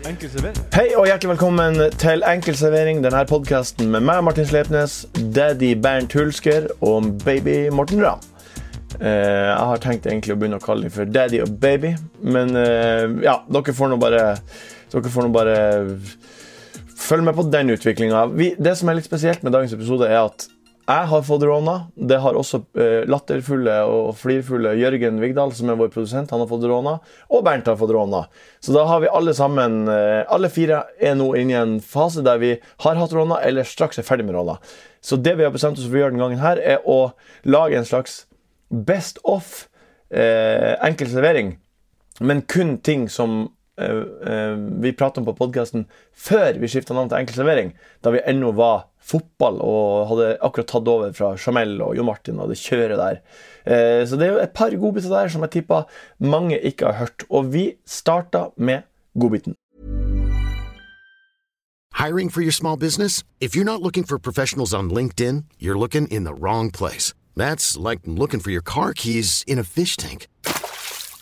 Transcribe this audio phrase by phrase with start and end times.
[0.00, 4.94] Hei og hjertelig velkommen til Enkel servering, denne podkasten med meg, Martin Slepnes,
[5.36, 8.22] daddy Bernt Hulsker og baby Morten Ramm.
[8.96, 11.92] Eh, jeg har tenkt egentlig å begynne å kalle dem for daddy og baby,
[12.24, 14.22] men eh, ja, dere får nå bare
[14.94, 15.58] Dere får nå bare
[16.96, 18.24] følge med på den utviklinga.
[18.56, 20.48] Det som er litt spesielt med dagens episode, er at
[20.90, 21.74] jeg har fått råna.
[21.94, 26.48] Det har også eh, latterfulle og flirfulle Jørgen Vigdal, som er vår produsent, han har
[26.50, 26.96] fått råna.
[27.30, 28.24] Og Bernt har fått råna.
[28.64, 32.24] Så da har vi alle sammen, eh, alle fire, er nå inne i en fase
[32.26, 32.54] der vi
[32.84, 34.58] har hatt råna, eller straks er ferdig med råna.
[35.04, 37.12] Så det vi har bestemt oss for å gjøre denne gangen her, er å
[37.46, 38.24] lage en slags
[38.70, 39.68] best off
[40.10, 41.54] eh, enkel servering,
[42.20, 43.48] men kun ting som
[43.80, 48.52] vi pratet om på podkasten før vi skifta navn til Enkel servering, da vi ennå
[48.58, 53.00] var fotball og hadde akkurat tatt over fra Jamel og Jon Martin og det kjøret
[53.00, 53.22] der.
[53.64, 55.84] Eh, så det er jo et par godbiter der som jeg tippa
[56.18, 57.26] mange ikke har hørt.
[57.30, 58.86] Og vi starta med
[59.18, 59.56] godbiten.
[61.94, 63.24] Hiring for your small business?
[63.40, 67.12] If you're not looking for professionals on LinkedIn, you're looking in the wrong place.
[67.36, 69.96] That's like looking for your car keys in a fish.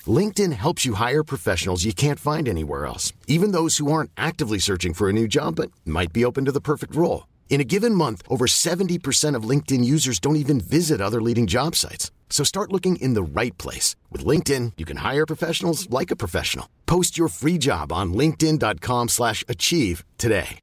[0.09, 4.61] LinkedIn helps you hire professionals you can't find anywhere else, even those who aren't actively
[4.61, 7.27] searching for a new job but might be open to the perfect role.
[7.51, 11.75] In a given month, over 70% of LinkedIn users don't even visit other leading job
[11.75, 12.13] sites.
[12.31, 13.97] So start looking in the right place.
[14.13, 16.69] With LinkedIn, you can hire professionals like a professional.
[16.87, 20.61] Post your free job on linkedin.com slash achieve today.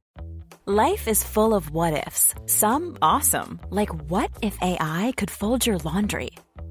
[0.68, 2.34] Life is full of what ifs.
[2.46, 6.30] Some awesome, like what if AI could fold your laundry?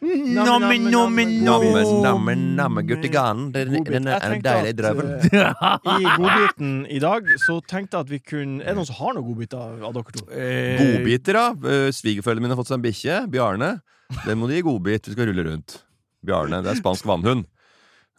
[0.00, 3.48] Namme, namme, Namme, namme, namme guttigan.
[3.52, 3.92] Den, Godbit.
[3.96, 5.08] den er en deilig drøvel.
[5.26, 5.64] eh,
[5.98, 9.16] I godbiten i dag så tenkte jeg at vi kunne Er det noen som har
[9.16, 10.24] noen godbiter av dere to?
[10.78, 11.46] Godbiter, da.
[11.74, 13.18] Eh, Svigerforeldrene mine har fått seg en bikkje.
[13.34, 13.72] Bjarne.
[14.24, 15.08] Den må de gi godbit.
[15.10, 15.80] Vi skal rulle rundt.
[16.24, 16.62] Bjarne.
[16.62, 17.46] Det er spansk vannhund.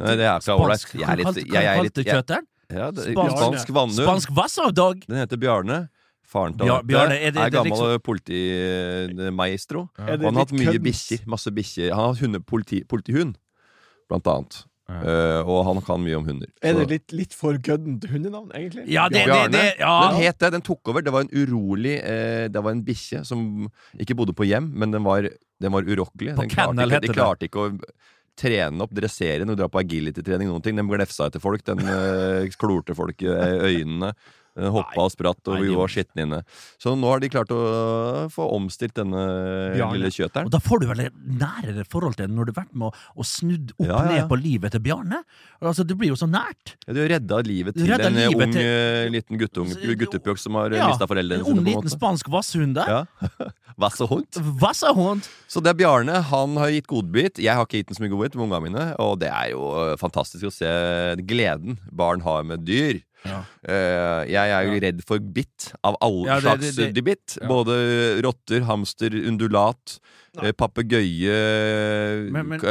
[0.03, 0.83] Eh, Det er så ålreit.
[0.93, 2.45] Jeg er litt, kalte litt kjøtteren?
[2.69, 4.03] ja, det, Spansk- Spansk vannhund.
[4.03, 5.07] Spansk Wassaudog?
[5.07, 5.79] Den heter Bjarne.
[6.29, 9.89] Faren til Bjar- Bjarne, er det- det er gammel liksom- politimaestro.
[9.97, 10.13] Ja.
[10.13, 11.23] Og han har hatt mye bikkjer.
[11.25, 11.89] Masse bikkjer.
[11.93, 13.35] Han har hatt hunde, politi, politihund,
[14.09, 14.65] blant annet.
[14.89, 16.47] Uh, og han kan mye om hunder.
[16.65, 18.87] Er det litt, litt for køddent hundenavn, egentlig?
[18.89, 19.51] Ja, det, det, Bjarne.
[19.53, 20.09] det ja.
[20.09, 20.51] Den het det.
[20.55, 21.03] Den tok over.
[21.05, 23.69] Det var en urolig uh, Det var en bikkje som
[24.01, 25.21] ikke bodde på hjem, men den var,
[25.61, 26.33] den var urokkelig.
[26.33, 27.19] På Den klarte kennel ikke, heter de det.
[27.21, 27.79] klarte ikke å
[28.39, 30.47] trene opp, dressere den og dra på agility-trening.
[30.49, 31.61] Noen ting Den glefsa etter folk.
[31.69, 34.15] Den uh, klorte folk i øynene.
[34.57, 36.39] Den hoppa og spratt, og vi var skitne inne.
[36.81, 37.59] Så nå har de klart å
[38.33, 39.21] få omstilt denne
[39.75, 39.99] Bjarne.
[39.99, 42.73] lille Og da får du vel et nærere forhold til den når du har vært
[42.75, 45.21] med og, og snudd opp Ja, ja, ned på livet til Bjarne.
[45.61, 46.75] Altså, Det blir jo så nært.
[46.87, 50.39] Ja, du har redda livet til redda en eh, livet ung til- eh, liten guttepjokk
[50.39, 51.57] som har Ja, mista foreldrene En sine.
[51.57, 51.95] ung, på liten måte.
[51.97, 52.87] spansk vasshund der.
[52.89, 53.29] Ja.
[53.79, 54.27] Vassehund.
[54.59, 55.23] Vassahund!
[55.47, 56.21] Så det er Bjarne.
[56.33, 57.39] Han har gitt godbit.
[57.39, 58.87] Jeg har ikke gitt den så mye godbit med ungene mine.
[58.99, 60.67] Og det er jo fantastisk å se
[61.23, 62.99] gleden barn har med dyr.
[63.27, 63.41] Ja.
[63.67, 66.77] Uh, jeg er jo redd for bitt av alle Ja, slags
[67.41, 67.47] ja.
[67.49, 67.75] Både
[68.23, 69.97] rotter, hamster, undulat,
[70.39, 71.35] eh, papegøye,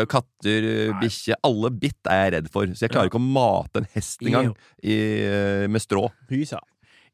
[0.09, 0.69] katter,
[1.03, 1.37] bikkje.
[1.45, 2.65] Alle bitt er jeg redd for.
[2.73, 3.13] Så jeg klarer Ja.
[3.13, 4.97] ikke å mate en hest engang i,
[5.27, 6.09] eh, med strå.
[6.31, 6.59] Pysa.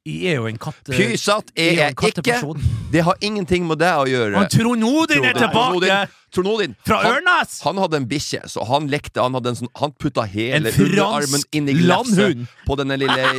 [0.04, 0.76] Jeg er jo en katt...
[0.84, 2.10] Pysat er jeg jeg ikke!
[2.12, 2.58] katteperson.
[2.92, 4.36] Det har ingenting med det å gjøre.
[4.36, 5.94] Og Trond Odin er tilbake!
[6.34, 6.74] Trond- Odin.
[6.84, 7.54] Fra Han- Ørnes!
[7.64, 10.82] Han hadde en bikkje, så han lekte Han, hadde en sånn, han putta hele En
[10.84, 13.30] underarmen inn i glefset på denne lille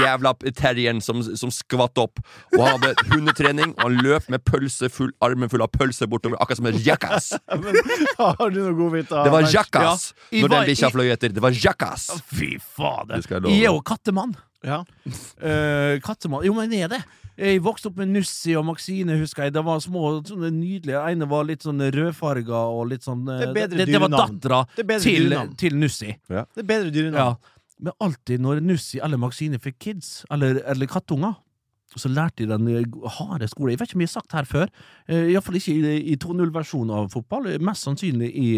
[0.00, 2.22] jævla terrieren som, som skvatt opp.
[2.56, 6.40] Og han hadde hundetrening, og han løp med pølse full, armen full av pølse bortover,
[6.40, 7.34] akkurat som en jackass.
[8.22, 9.28] Har du noen godbiter?
[9.28, 11.36] Det var jackass Ja, når den bikkja fløy etter.
[11.36, 12.08] Det var jackass!
[12.32, 13.20] Fy fader.
[13.50, 14.32] Jeg er jo kattemann.
[14.64, 14.80] Ja.
[15.38, 16.44] Uh, kattemann.
[16.46, 17.02] Jo, men er det.
[17.34, 19.54] Jeg vokste opp med Nussi og Maxine, husker jeg.
[19.56, 21.00] De var små, sånne nydelige.
[21.10, 24.60] Ene var litt sånn rødfarga og litt sånn eh, Det bedre det, det var dattera
[24.78, 26.12] er til, til Nussi.
[26.30, 27.34] Det er bedre dyrenavn.
[27.34, 27.54] Ja.
[27.84, 31.34] Men alltid når Nussi eller Maxine fikk kids, eller, eller kattunger,
[32.00, 32.84] så lærte de den eh,
[33.18, 33.70] harde skolen.
[33.74, 34.66] Jeg vet ikke om jeg har sagt her før,
[35.08, 37.46] uh, iallfall ikke i, i 2.0-versjonen av fotball.
[37.52, 38.48] eh, Mest sannsynlig i,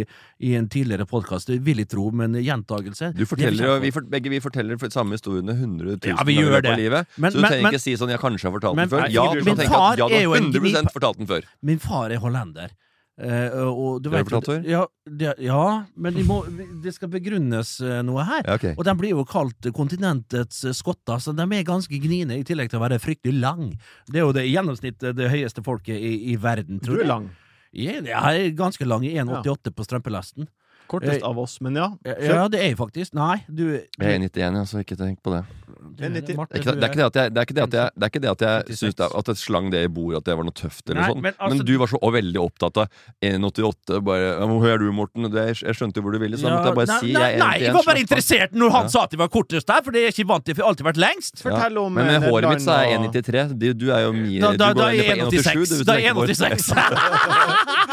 [0.40, 4.30] i en tidligere podkast, vil jeg tro, men gjentagelse Du forteller, og vi, for, begge
[4.30, 7.06] vi forteller for samme historiene 100 000 Ja, ganger på livet.
[7.16, 8.98] Men- så du men- trenger men- ikke si sånn 'jeg kanskje har fortalt Men- den
[8.98, 9.10] før'.
[9.12, 11.42] Ja, du kan tenke at ja, du har 100 gnip- fortalt den før.
[11.62, 12.70] Min far er hollender.
[13.16, 14.28] Eh, og du vet?
[14.68, 15.60] Ja, det, ja
[15.96, 16.42] men de må,
[16.84, 18.42] det skal begrunnes eh, noe her.
[18.44, 18.66] Ja, ok.
[18.74, 22.68] Og de blir jo kalt kontinentets eh, skotter, så de er ganske gniene, i tillegg
[22.72, 23.70] til å være fryktelig lang.
[24.10, 27.30] Det er jo det i gjennomsnitt det høyeste folket i, i verden, Du er lang.
[27.76, 30.48] Jeg, jeg er ganske lang, i 1,88 på strømpelesten.
[30.86, 31.88] Kortest av oss, men ja.
[32.06, 33.16] Ja, det er jeg faktisk.
[33.16, 35.42] Nei, du, Jeg er 91, ja, så ikke tenk på det.
[35.76, 38.42] Det er ikke det, at jeg, det ikke det at jeg, det ikke det at
[38.46, 38.78] jeg 56.
[38.80, 41.20] syns at det slang det i bordet at det var noe tøft, eller Nei, sånn.
[41.22, 42.88] men Men, altså- du var så veldig opptatt av
[43.22, 44.00] 1,88.
[44.04, 46.56] Bare 'Hvor høy er du, Morten?' Det, jeg skjønte jo hvor du ville, så da
[46.56, 48.82] måtte jeg bare nei, si nei, jeg er nei, jeg var bare interessert når han
[48.84, 48.88] Ja.
[48.88, 50.72] sa at de var kortest der, for det er ikke vant til, for jeg har
[50.72, 51.42] alltid vært lengst.
[51.42, 53.58] Fortell om Men med eh, håret mitt så er jeg 1,93.
[53.58, 55.78] Du, du er jo mye Da, da, da er jeg ned på 1,87, 1,86.
[55.78, 56.72] du, Da er jeg 1,86.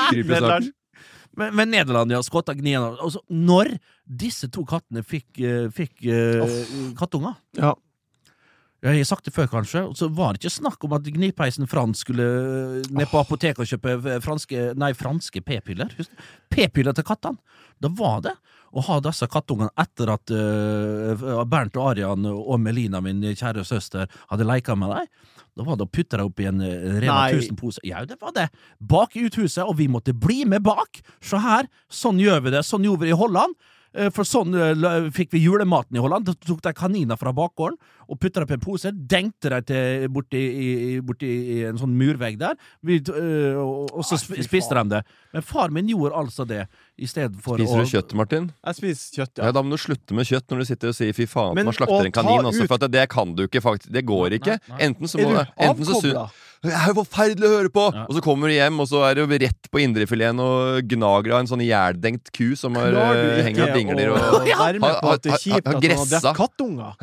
[0.09, 0.63] kryper snart.
[1.39, 2.21] Men, men Nederland, ja.
[2.23, 2.93] Skottland, gniene.
[3.01, 6.61] Altså, når disse to kattene fikk, eh, fikk eh,
[6.99, 7.73] kattunger Ja.
[8.83, 9.85] Jeg har sagt det før, kanskje.
[9.87, 12.25] Og så var det ikke snakk om at gnipeisen Frans skulle
[12.81, 15.93] eh, ned på apoteket og kjøpe franske Nei, franske p-piller.
[16.51, 17.39] P-piller til kattene.
[17.79, 18.33] Da var det
[18.73, 24.09] å ha disse kattungene etter at uh, Bernt og Arian og Melina, min kjære søster,
[24.31, 25.11] hadde leika med dem.
[25.57, 27.83] Da var det å putte deg opp i en eh, Rema 1000-pose.
[27.85, 28.47] Ja, det var det.
[28.79, 31.01] Bak i uthuset, og vi måtte bli med bak.
[31.21, 32.63] Se her, sånn gjør vi det.
[32.65, 33.53] Sånn gjorde vi det i Holland.
[33.93, 36.25] Eh, For sånn eh, fikk vi julematen i Holland.
[36.25, 37.77] Da tok de kaniner fra bakgården
[38.07, 38.91] og putta det på en pose.
[38.91, 42.55] Dengte det borti, i, borti en sånn murvegg der.
[42.83, 45.03] Eh, og, og så sp- spiste de det.
[45.33, 46.67] Men far min gjorde altså det,
[46.97, 48.51] i for Spiser å du kjøtt, Martin?
[48.65, 49.51] Jeg spiser kjøtt, Ja, ja.
[49.55, 51.73] Da må du slutte med kjøtt når du sitter og sier 'fy faen' Men man
[51.73, 53.91] slakter en kanin også, ut- for at det kan du ikke, faktisk.
[53.91, 54.57] Det går ikke.
[54.59, 54.79] Nei, nei.
[54.87, 56.31] Enten så Er må du det enten så avkobla?
[56.63, 57.83] Det er jo forferdelig å høre på!
[57.93, 58.05] Ja.
[58.07, 61.39] Og så kommer du hjem, og så er du rett på indrefileten og gnager av
[61.43, 64.87] en sånn jævdengt ku som har hengt du henger og dingler og, og med på
[64.87, 66.33] Har- har- har har gressa?
[66.33, 66.95] kattunger?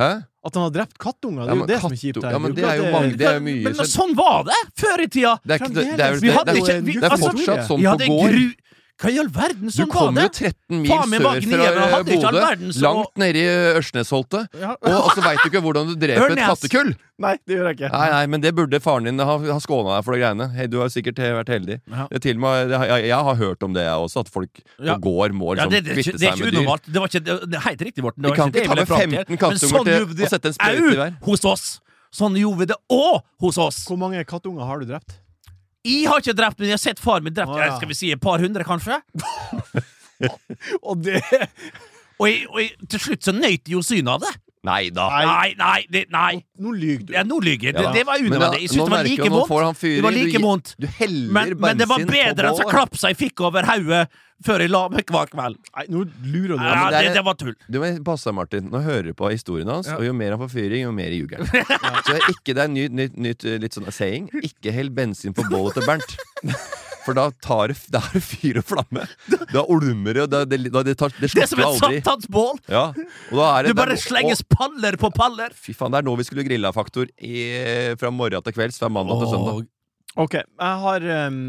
[0.43, 2.31] At han har drept kattunger, det er jo ja, det som er kjipt her.
[2.33, 4.57] ja, men det er jo mange- det er jo mye Men men sånn var det
[4.81, 5.35] før i tida!
[5.45, 7.11] Det er, ikke, det, det er, det er, det, Vi hadde det, ikke- det er
[7.11, 8.39] altså, fortsatt sånn på gård.
[9.00, 9.64] Hva i all verden?
[9.64, 9.85] Du det?!
[9.87, 10.91] Du kom jo 13 mil
[11.25, 13.44] var sør fra all Bodø, langt nede i
[13.79, 14.75] Ørsnesholtet, Ja.
[14.76, 16.91] og, og så veit du ikke hvordan du dreper et kattekull!
[17.20, 17.91] Nei, det gjør jeg ikke.
[17.94, 20.47] Nei, nei, men det burde faren din ha, ha skåna deg for de greiene.
[20.56, 21.79] Hei, du har sikkert vært heldig.
[21.93, 22.06] Ja.
[22.20, 24.94] Til og med, jeg, jeg har hørt om det, jeg også, at folk Ja.
[24.94, 26.58] på gård må Ja, liksom det, det, ikke- kvitte det seg med dyr.
[26.61, 26.85] unormalt.
[26.93, 28.29] Det var ikke det, det er helt riktig, Morten.
[28.29, 31.17] Vi kan ikke ta med 15 Men kattunger til å sette en sprøyte i hver.
[31.29, 31.67] hos oss!
[32.12, 33.85] Sånn gjorde vi det òg hos oss!
[33.88, 35.20] Hvor mange kattunger har du drept?
[35.87, 37.77] Jeg har ikke drept, men jeg har sett far min drept ah, ja.
[37.79, 38.99] Skal vi si et par hundre, kanskje?
[40.88, 41.23] Og det
[42.21, 44.32] Og, jeg, og jeg, til slutt så nøyt jeg jo synet av det.
[44.69, 45.07] Nei da.
[45.09, 45.25] Nei.
[45.25, 46.33] Nei, nei, det, nei.
[46.61, 47.12] Nå lyver du.
[47.17, 47.75] Ja, nå lyver jeg.
[47.79, 48.59] Det, det var unødvendig.
[48.67, 49.49] Jeg syntes det var like vondt.
[49.49, 49.97] får han fyring.
[49.97, 50.73] Det var like vondt.
[50.77, 54.03] Du heller Men, men det var bedre enn så klapsa jeg fikk over hodet
[54.45, 55.57] før jeg la meg hver kveld.
[55.77, 56.61] Nei, nå lurer du.
[56.61, 57.57] Ja, men det det, er- det var tull.
[57.73, 58.69] Du må passe deg, Martin.
[58.73, 59.97] Nå hører du på historien hans, Ja.
[59.97, 61.49] og jo mer han får fyring, jo mer ljuger han.
[62.05, 64.29] Så det er ikke det er nytt, nytt, nytt eh, litt sånn saying.
[64.45, 66.17] Ikke hell bensin på bålet til Bernt.
[67.05, 69.06] For da tar det, er fyr og flamme.
[69.55, 70.58] Da olmer det, og det, det,
[70.91, 71.81] det, tar, det Det er som et aldri.
[72.00, 72.61] sankthansbål!
[72.69, 75.54] Ja, og Du bare der, slenges slenges paller på paller.
[75.57, 77.45] Fy faen, det er nå vi skulle grilla faktor i,
[78.00, 79.69] fra morgen til kvelds, fra mandag til søndag.
[80.21, 81.42] Ok, jeg har um,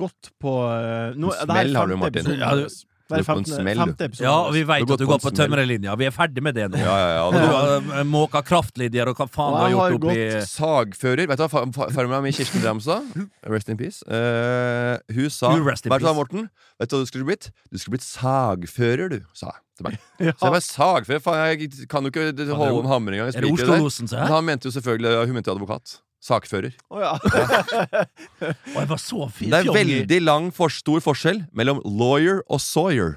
[0.00, 2.30] gått på uh, her er smell har du, Martin.
[2.40, 2.68] Ja, du-
[3.14, 4.24] er er en femte, femte episode.
[4.26, 5.94] Ja, vi Du veit at du går på tømmerlinja.
[5.96, 6.78] Vi er ferdig med det nå.
[6.82, 7.30] Ja, ja, ja.
[7.30, 11.28] Du har eh, måka kraftlinjer og hva faen du har jeg har gått oppi sagfører
[11.30, 13.00] Vet du hva fa- fa- farmora mi, Kirsten Dram, sa?
[13.48, 14.02] Rest in peace.
[14.06, 16.18] Uh, hun sa You rest in Hva du sa, peace.
[16.20, 16.50] Morten?
[16.78, 17.50] Vet du hva du skulle blitt?
[17.72, 19.98] Du skulle blitt sagfører, du, sa jeg til meg.
[20.28, 20.32] Ja.
[20.34, 21.22] Så jeg var sagfører.
[21.22, 24.28] Faen, jeg kan jo ikke holde en hammer engang.
[24.28, 26.00] Han mente jo selvfølgelig Hun mente advokat.
[26.24, 26.72] Sakfører.
[26.90, 27.12] Oh, ja.
[28.74, 32.60] Og jeg var så fin Det er veldig lang, for stor forskjell mellom lawyer og
[32.60, 33.14] sawyer.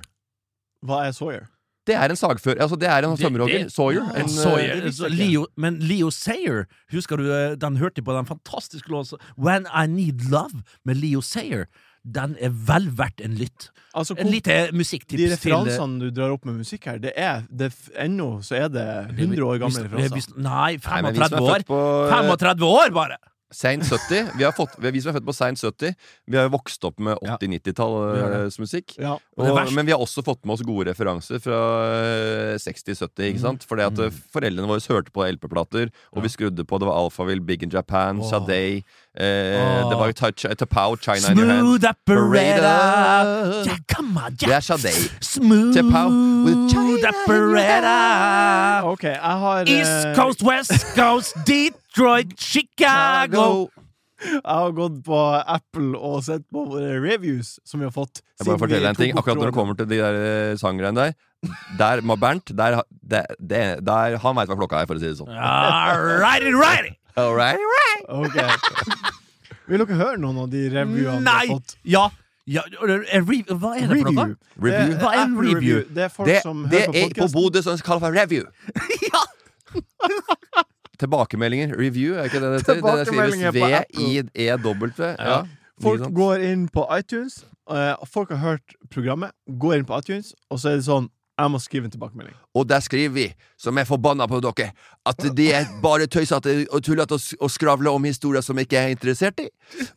[0.86, 1.48] Hva er Sawyer?
[1.90, 2.60] Det er en sagfører.
[2.62, 3.68] Altså, det er en tømmerhogger.
[3.74, 4.04] Sawyer.
[4.14, 4.86] Ja, En, Sawyer.
[4.86, 9.18] eh, Så Leo, men Leo Sayer, husker du eh, den hørte på den fantastiske låta
[9.38, 11.66] When I Need Love med Leo Sayer?
[12.04, 13.70] Den er vel verdt en lytt.
[13.94, 17.44] Altså, En lite de musikktips til referansene du drar opp med musikk her, det er,
[17.50, 18.86] det ennå så er det
[19.18, 20.34] 100 år gamle referanser.
[20.38, 21.60] Nei, Nei, men vi som 35 er år.
[21.60, 23.20] født på eh, 35 år, bare!
[23.52, 24.32] Seint 70.
[24.38, 25.96] Vi, har fått, vi som er født på seint 70,
[26.32, 28.96] vi har jo vokst opp med 80-90-tallets musikk.
[29.02, 29.18] Ja.
[29.38, 31.60] Og men vi har også fått med oss gode referanser fra
[31.92, 33.28] eh, 60-70.
[33.28, 33.68] ikke sant?
[33.68, 36.80] Fordi at eh, foreldrene våre hørte på LP-plater, og vi skrudde på.
[36.82, 38.30] Det var Alphaville, Big in Japan, oh.
[38.30, 38.62] Sade.
[39.20, 39.90] Eh, oh.
[39.92, 41.68] Det var jo Touch, China China in your hand.
[41.68, 43.64] Smooth operator!
[43.66, 44.94] Yeah, come on, Det er Sade.
[45.22, 46.10] Smooth Tapao
[46.46, 48.92] with China operator!
[48.94, 51.36] Okay, jeg har East eh, Coast, West Coast,
[51.92, 53.68] Detroit, Chicago!
[54.22, 55.18] Jeg har gått på
[55.50, 58.22] Apple og sett på våre reviews som vi har fått.
[58.40, 59.12] Jeg bare deg en ting.
[59.20, 61.16] Akkurat når det kommer til de der eh, sanggreiene der
[61.80, 65.04] Der, med Bernt, der, der, det, det, der Han veit hva klokka er, for å
[65.04, 65.34] si det sånn.
[65.36, 66.96] Alrighty, righty!
[67.20, 67.60] All right.
[68.08, 68.40] Ok.
[69.68, 71.76] Vil dere høre noen av de revyene vi har fått?
[71.84, 72.08] Ja,
[72.48, 74.32] ja Hva er det for noe?
[74.32, 74.36] Review.
[74.64, 74.98] Review.
[75.02, 75.84] Hva er en Apple review?
[75.92, 77.32] Det er folk Det, som det hører på er på.
[77.36, 78.48] Bodø som kaller for review.
[79.12, 79.28] Ja.
[81.02, 81.74] Tilbakemeldinger.
[81.80, 82.82] Review, er ikke det det heter?
[82.82, 83.56] Det skrives.
[83.56, 84.92] V-E-W.
[85.18, 85.42] Ja.
[85.82, 87.40] Folk går inn på iTunes,
[87.74, 91.10] eh, folk har hørt programmet, går inn på iTunes, og så er det sånn
[91.42, 92.36] Jeg må skrive en tilbakemelding.
[92.56, 93.26] Og der skriver vi,
[93.58, 94.72] som er forbanna på dere,
[95.08, 99.40] at det er bare tøysete og tullete å skravle om historier som ikke er interessert
[99.42, 99.48] i.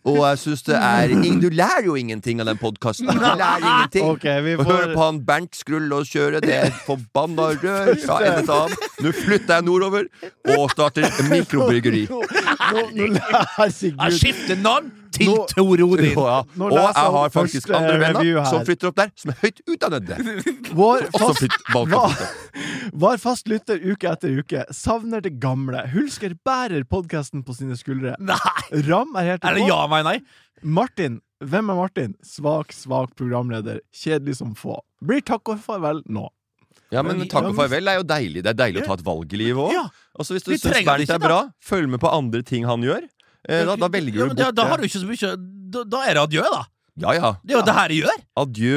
[0.08, 3.10] Og jeg syns det er Du lærer jo ingenting av den podkasten.
[3.10, 4.08] Du lærer ingenting.
[4.14, 8.20] Ok, vi Og høre på han Bernt Skrull og kjøre, det er forbanna rør fra
[8.24, 8.90] ende til annen.
[9.04, 10.08] Nå flytter jeg nordover
[10.56, 12.06] og starter mikrobryggeri.
[13.58, 16.12] Jeg skifter navn til Nå- Tor Odin.
[16.24, 16.38] Ja.
[16.58, 20.18] Og jeg har faktisk andre venner som flytter opp der, som er høyt utdannede.
[20.78, 22.14] Vår fast, var,
[23.04, 24.64] var fast lytter uke etter uke.
[24.74, 25.84] Savner det gamle.
[25.94, 28.16] Hulsker bærer podkasten på sine skuldre.
[28.18, 28.38] Nei!
[28.88, 30.16] Ram er helt Er det ja, nei, nei?
[30.64, 31.20] Martin.
[31.44, 32.14] Hvem er Martin?
[32.24, 33.82] Svak, svak programleder.
[33.94, 34.78] Kjedelig som få.
[35.04, 36.28] Blir takk og farvel nå.
[36.94, 38.44] Ja, men takk og farvel er jo deilig.
[38.44, 39.72] Det er deilig å ta et valg i livet òg.
[39.74, 39.84] Ja.
[40.14, 43.06] Altså, hvis du syns Bernt er bra, følg med på andre ting han gjør.
[43.48, 44.90] Eh, da, da velger du bort da har du det.
[44.92, 45.32] ikke så mye
[45.74, 46.62] Da, da er det adjø, da.
[47.02, 47.32] Ja ja.
[47.44, 48.20] Det er jo det her jeg gjør.
[48.44, 48.76] Adjø.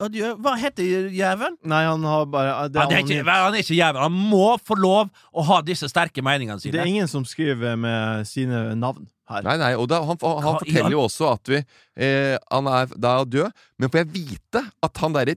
[0.00, 0.28] Adjø.
[0.40, 1.56] Hva heter jævelen?
[1.68, 4.00] Nei, han har bare Det Ja, er, det er ikke, han er ikke jævel.
[4.00, 6.72] Han må få lov å ha disse sterke meningene sine.
[6.72, 9.44] det er ingen som skriver med sine navn her.
[9.46, 13.18] Nei, nei, og da, han, han forteller jo også at vi eh, Han er da
[13.22, 13.46] adjø,
[13.78, 15.36] men får jeg vite at han derre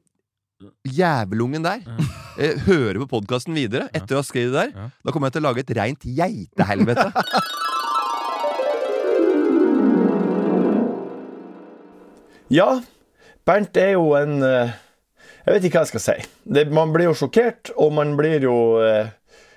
[0.87, 1.81] jævelungen der
[2.39, 4.89] eh, hører på podkasten videre etter å ha skrevet det der, Ja.
[5.03, 7.11] da kommer jeg til å lage et reint geitehelvete.
[12.53, 12.83] Ja,
[13.45, 14.73] Bernt er jo en eh,
[15.43, 16.13] Jeg vet ikke hva jeg skal si.
[16.45, 19.09] Det, man blir jo sjokkert, og man blir jo eh,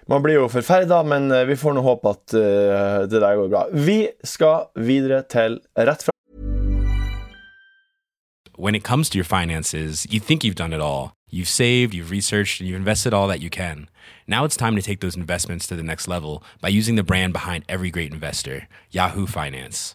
[0.09, 3.51] man blir jo forferda, men eh, vi får nå håpe at uh, det der går
[3.53, 3.67] bra.
[3.75, 6.15] Vi skal videre til Rett fra
[8.57, 11.13] when it comes to your finances, you think you've done it all.
[11.29, 13.91] You've saved, you've researched, and you've invested all that you can.
[14.27, 17.35] Now it's time to take those investments to the next level by using the brand
[17.35, 19.95] behind every great investor, Yahoo Finance.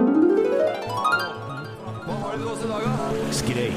[3.31, 3.71] Skrei.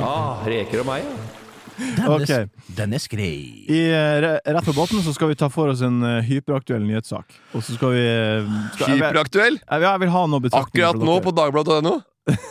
[0.00, 1.16] Ah, reker og meg, ja.
[1.80, 2.42] Den, okay.
[2.44, 3.30] er, den er skrei.
[3.72, 6.82] I eh, Re- Rett på båten så skal vi ta for oss en eh, hyperaktuell
[6.84, 7.32] nyhetssak.
[7.56, 9.56] Og så skal vi eh, skal, Hyperaktuell.
[9.62, 11.94] jeg, jeg vil ha noe Akkurat nå på dagbladet.no.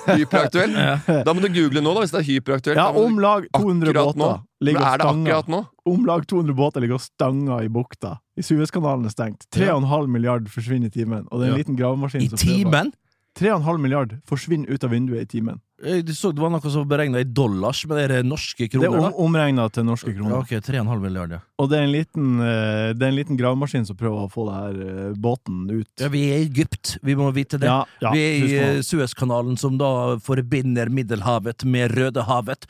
[0.09, 0.73] Hyperaktuell.
[1.27, 2.79] Da må du google nå, da, hvis det er hyperaktuelt.
[2.81, 4.31] Ja, om lag 200 båter nå.
[4.65, 5.29] ligger og er det stanger.
[5.29, 5.61] akkurat nå?
[5.93, 8.15] Om lag 200 båter ligger og stanger i bukta.
[8.39, 9.45] I Suezkanalen er stengt.
[9.55, 11.29] 3,5 milliard forsvinner i timen.
[11.29, 11.61] Og det er en Ja.
[11.61, 12.91] liten gravemaskin I som timen?
[13.39, 15.61] 3,5 milliard forsvinner ut av vinduet i timen.
[15.79, 18.81] Jeg så det var noe som beregna i dollars, men det er kroner?
[18.83, 20.41] Det er om, omregna til norske kroner.
[20.41, 21.39] ok, 3,5 milliarder.
[21.39, 21.45] Ja.
[21.59, 24.45] Og det er en liten, eh, det er en liten gravemaskin som prøver å få
[24.47, 25.87] det her eh, båten ut.
[25.99, 27.67] Ja, vi er i Egypt, vi må vite det.
[27.71, 32.67] Ja, ja, vi er i eh, Suezkanalen, som da forbinder Middelhavet med Rødehavet.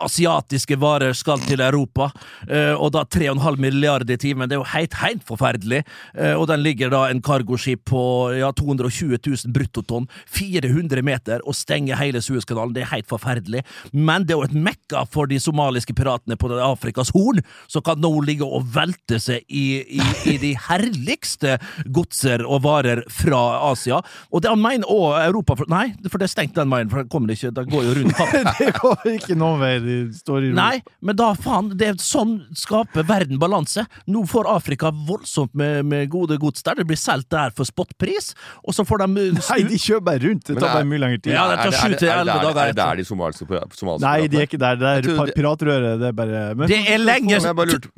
[0.00, 2.10] Asiatiske varer skal til Europa,
[2.48, 4.48] eh, og da 3,5 milliarder i timen.
[4.48, 5.82] Det er jo helt, helt forferdelig.
[6.14, 8.04] Eh, Og den ligger da en cargoskip på
[8.36, 12.49] ja, 220 000 bruttotonn, 400 meter, og stenger hele Suezkanalen.
[12.50, 13.62] Det er helt forferdelig.
[13.92, 17.84] Men det er jo et mekka for de somaliske piratene på det Afrikas Horn, som
[17.86, 20.02] kan nå ligge og velte seg i, i,
[20.32, 23.40] i de herligste godser og varer fra
[23.70, 24.00] Asia.
[24.30, 27.02] Og det han mener òg Europa for, Nei, for det er stengt den veien, for
[27.02, 28.32] den kommer ikke Den går jo rundt Kapp.
[28.60, 29.72] det går ikke noen vei.
[29.84, 30.56] De står i ro.
[30.58, 33.84] Nei, men da faen, det er sånn skaper verden balanse.
[34.10, 36.80] Nå får Afrika voldsomt med, med gode gods der.
[36.80, 38.32] Det blir solgt der for spotpris,
[38.64, 39.08] og så får de
[39.40, 40.46] Nei, de kjører bare rundt.
[40.48, 41.34] Det tar bare mye lengre tid.
[41.34, 44.36] Ja, det tar sju til er der- Er det der de somaliske, somaliske Nei, de
[44.36, 44.74] er ikke der.
[44.74, 45.98] Det er det- piratrøret.
[46.00, 47.40] Det er bare men, Det er lenge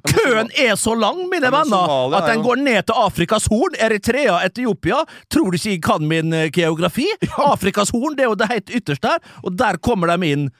[0.06, 3.74] Køen er så lang, mine Ja, venner, Somalia at den går ned til Afrikas Horn,
[3.78, 5.04] Eritrea, Etiopia.
[5.30, 7.06] Tror du ikke jeg kan min eh, geografi?
[7.52, 10.50] Afrikas Horn, det er jo det helt ytterste der, og der kommer de inn.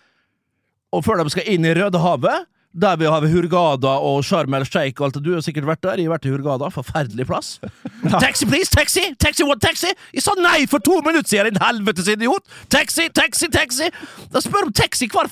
[0.93, 5.00] Og før de skal inn i Rødehavet, der vi har Hurgada og Sharm el Sheikh
[5.00, 5.23] og alt det.
[5.26, 6.00] Du har sikkert vært der.
[6.00, 6.71] Jeg har vært i Hurgada.
[6.73, 7.59] Forferdelig plass.
[8.25, 8.73] Taxi, please!
[8.73, 9.05] Taxi!
[9.21, 9.93] Taxi, what taxi?
[10.14, 12.49] Jeg sa nei for to minutter siden, din helvetes idiot!
[12.73, 13.91] Taxi, taxi, taxi!
[14.33, 15.29] Da spør om taxi hver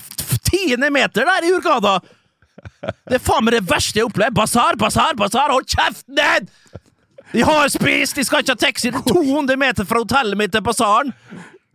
[0.51, 1.99] tiende meter der i Hurgada!
[3.09, 4.37] Det er faen meg det verste jeg opplever.
[4.37, 5.55] Basar, basar, basar!
[5.55, 6.53] Hold kjeften din!
[7.33, 8.21] De har spist!
[8.21, 8.93] De skal ikke ha taxi!
[8.93, 11.15] Det er 200 meter fra hotellet mitt til basaren!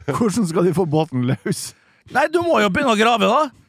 [0.05, 1.72] hvordan skal de få båten løs?
[2.13, 3.64] Nei, du må jo begynne å grave, da!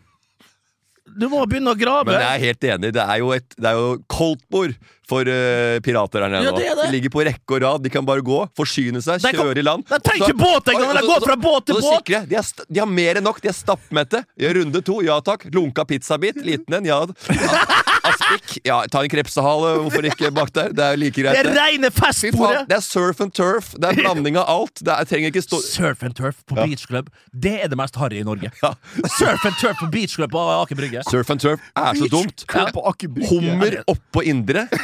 [1.17, 2.11] Du må begynne å grave.
[2.11, 2.93] Men jeg er helt enig.
[2.97, 6.71] Det er jo, et, det er jo koldtbord for uh, pirater her nede Ja, det
[6.75, 6.87] det.
[6.89, 7.85] De ligger på rekke og rad.
[7.85, 9.87] De kan bare gå, forsyne seg, De kan- kjøre i land.
[9.89, 12.13] de trenger ikke båt engang, de går fra båt til båt.
[12.31, 13.41] De, de har mer enn nok.
[13.43, 14.25] De er stappmette.
[14.59, 15.01] Runde to.
[15.07, 15.49] Ja takk.
[15.55, 16.43] Lunka pizzabit.
[16.45, 16.91] Liten en.
[16.91, 17.03] Ja.
[18.11, 18.59] Aspik.
[18.67, 19.73] Ja, ta en krepsehale.
[19.85, 20.73] Hvorfor ikke bak der?
[20.77, 21.55] Det er jo like Det greit, er det.
[21.59, 22.65] reine Fy festbordet!
[22.71, 23.73] det er surf and turf.
[23.77, 24.83] Det er blanding av alt.
[24.85, 27.11] Det er, trenger ikke stå Surf and turf på Beach Club.
[27.33, 28.51] Det er det mest harry i Norge.
[28.63, 28.73] Ja.
[29.19, 31.03] Surf and turf på Beach Club på Aker Brygge.
[31.11, 32.47] Surf and turf er så dumt.
[32.73, 33.29] På Brygge.
[33.31, 34.67] Hummer oppå indre.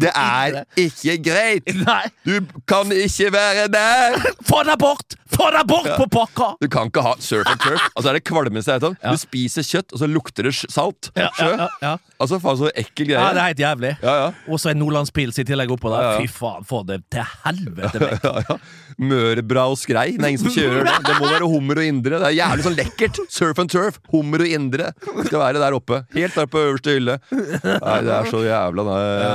[0.00, 1.66] Det er ikke greit!
[1.76, 2.38] Nei, Du
[2.70, 4.14] kan ikke være der!
[4.46, 5.16] få deg bort!
[5.34, 6.48] Få deg bort på pakka!
[6.62, 7.82] Du kan ikke ha surf and turf.
[7.92, 8.96] Altså er det kvalmeste jeg vet om.
[9.02, 11.10] Du spiser kjøtt, og så lukter det salt.
[11.18, 11.68] Ja, Sjø.
[12.22, 13.18] Altså, faen, så ekkel greie.
[13.18, 13.88] ja, det er helt jævlig.
[14.04, 14.26] Ja, ja.
[14.48, 16.20] Og så en nordlandspils i tillegg oppå der.
[16.22, 18.22] Fy faen, få det til helvete vekk.
[18.28, 18.56] Ja, ja.
[19.02, 20.12] Mørebra og skrei.
[20.14, 20.92] Det er ingen som kjører det.
[21.08, 22.20] Det må være hummer og indre.
[22.22, 23.18] Det er jævlig sånn lekkert.
[23.34, 23.96] Surf and turf.
[24.12, 24.92] Hummer og indre
[25.26, 25.98] skal være der oppe.
[26.14, 27.16] Helt der på øverste hylle.
[27.34, 29.32] Nei, det er så jævla nei, ja.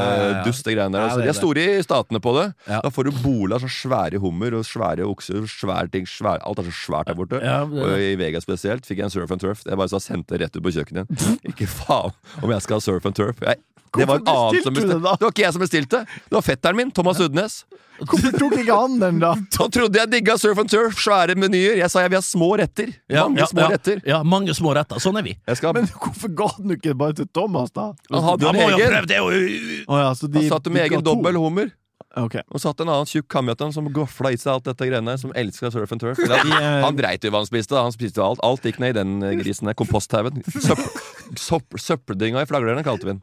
[0.48, 1.10] duste greiene der.
[1.10, 1.20] Altså.
[1.26, 2.46] De er store i statene på det.
[2.72, 5.44] Da får du bola så svære hummer og svære okser.
[5.52, 7.44] Svære ting, svære, alt er så svært der borte.
[7.44, 9.66] Det- Og i Vegas spesielt fikk jeg en surf and turf.
[9.68, 11.12] Jeg bare så sendte det rett ut på kjøkkenet.
[11.52, 13.42] Ikke faen om jeg skal ha surf and turf.
[13.42, 13.62] Jeg,
[13.98, 15.14] det var en annen som bestilte det da?
[15.18, 15.26] det.
[15.26, 16.02] var ikke jeg som bestilte.
[16.30, 17.64] Det var fetteren min, Thomas Udnes.
[18.00, 19.34] Hvorfor tok ikke han den, da?
[19.60, 21.76] Han trodde jeg digga surf and turf, svære menyer.
[21.82, 22.94] Jeg sa jeg vil ha små retter.
[23.12, 23.72] Ja, Mange ja, små ja.
[23.74, 24.02] retter.
[24.08, 25.02] Ja, mange små retter.
[25.04, 25.36] Sånn er vi.
[25.50, 27.90] Jeg skal, Men hvorfor ga han ikke bare til Thomas, da?
[28.14, 29.84] han hadde jo Han en egen.
[29.90, 31.74] Han satt med egen dobbel hummer.
[32.18, 32.40] Ok.
[32.50, 35.70] Og satt en annen tjukk kamjatan som gofla i seg alt dette greiene som elska
[35.72, 36.18] surf and turf.
[36.30, 37.78] Han, han dreit i hva han spiste.
[37.78, 38.42] Han spiste alt.
[38.44, 39.78] Alt gikk ned i den eh, grisen der.
[39.78, 40.42] Komposthaugen.
[40.50, 43.22] Søpp- Søppeldynga i flaglerne kalte vi den.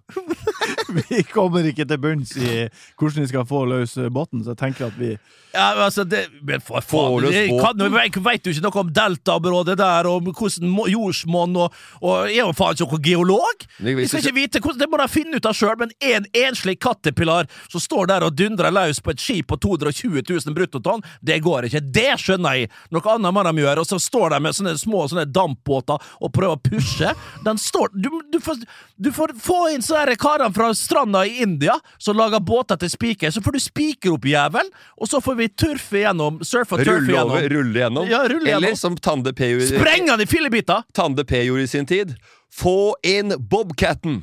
[1.11, 2.67] Vi kommer ikke til bunns i
[2.99, 5.17] hvordan vi skal få løs båten, så jeg tenker at vi
[5.57, 7.81] Ja, men altså, det, men for Få faen, løs jeg, båten.
[7.81, 12.43] kan, jeg vet jo ikke noe om deltaområdet der, og hvordan jordsmonn og, og Jeg
[12.43, 13.67] er jo faen ikke noen geolog!
[13.81, 16.29] Vi Jeg skal ikke vite hvordan, Det må de finne ut av sjøl, men en
[16.45, 21.03] enslig kattepilar som står der og dundrer løs på et skip på 220 000 bruttotonn,
[21.25, 21.81] det går ikke.
[21.95, 22.71] Det skjønner jeg!
[22.95, 23.83] Noe annet må de gjøre.
[23.83, 27.13] Og så står de med sånne små sånne dampbåter og prøver å pushe.
[27.47, 28.61] Den står Du, du, får,
[29.01, 33.33] du får få inn sånne karene fra stranda i India som lager båter til spiker.
[33.35, 36.39] Så får du spiker opp jævelen, og så får vi turfe gjennom.
[36.47, 37.57] Surfe og turfe Rulle over, gjennom.
[37.57, 38.09] rulle gjennom.
[38.13, 38.81] Ja, rulle Eller gjennom.
[38.85, 40.85] som Tande P gjorde, Spreng han i fillebiter!
[40.97, 42.15] Tande P gjorde i sin tid.
[42.55, 44.23] Få inn Bobcatten!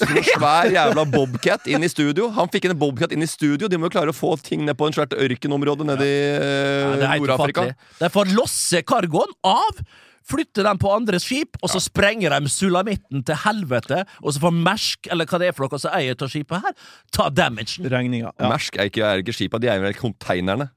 [0.00, 2.30] Så det svær jævla bobcat inn i studio.
[2.32, 3.68] Han fikk en bobcat inn i studio.
[3.68, 6.38] De må jo klare å få ting ned på en svært ørkenområde nede i ja.
[6.40, 7.64] Ja, det helt Nord-Afrika.
[8.00, 9.82] er for å losse cargoen av,
[10.30, 14.58] flytte dem på andres skip, og så sprenger de sulamitten til helvete, og så får
[14.60, 16.76] Mersk, eller hva det er for noe som eier av skipet her,
[17.14, 17.88] ta damagen.
[17.90, 18.30] Regninga.
[18.36, 18.50] Ja.
[18.52, 20.70] Mersk er ikke, er ikke skipa, de er vel konteinerne.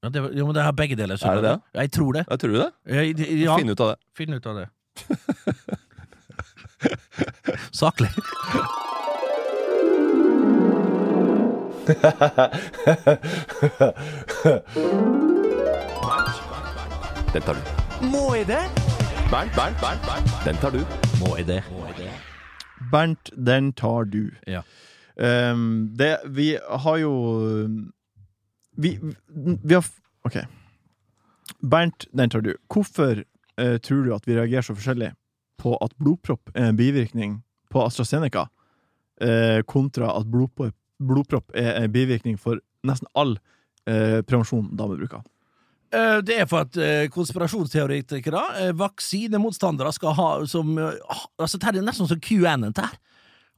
[0.00, 1.20] Ja, det, jo, men det har begge deler.
[1.20, 1.56] Er det det?
[1.76, 2.24] Jeg tror det.
[2.24, 2.70] Ja, tror du det?
[2.88, 3.04] Jeg,
[3.42, 3.98] ja, Finn ut av det.
[4.16, 4.68] Finn ut av det.
[7.80, 8.08] Saklig.
[17.32, 17.79] Den tar du.
[18.40, 20.78] Må Bernt, Bernt, Bernt, Bernt, den tar du.
[21.20, 21.62] Må jeg det?
[22.90, 24.30] Bernt, den tar du.
[24.48, 24.62] Ja.
[25.52, 27.12] Um, det Vi har jo
[28.76, 28.98] Vi,
[29.64, 29.84] vi har
[30.24, 30.38] OK.
[31.60, 32.54] Bernt, den tar du.
[32.72, 33.20] Hvorfor
[33.60, 35.12] uh, tror du at vi reagerer så forskjellig
[35.58, 38.46] på at blodpropp er en bivirkning på AstraZeneca,
[39.20, 42.56] uh, kontra at blodpropp, blodpropp er en bivirkning for
[42.88, 43.36] nesten all
[43.84, 45.20] uh, prevensjon damer bruker?
[45.92, 51.82] Eh, Det er for at eh, konspirasjonsteoretikere, eh, vaksinemotstandere, skal ha som Altså, det er
[51.82, 52.74] nesten som QN-en.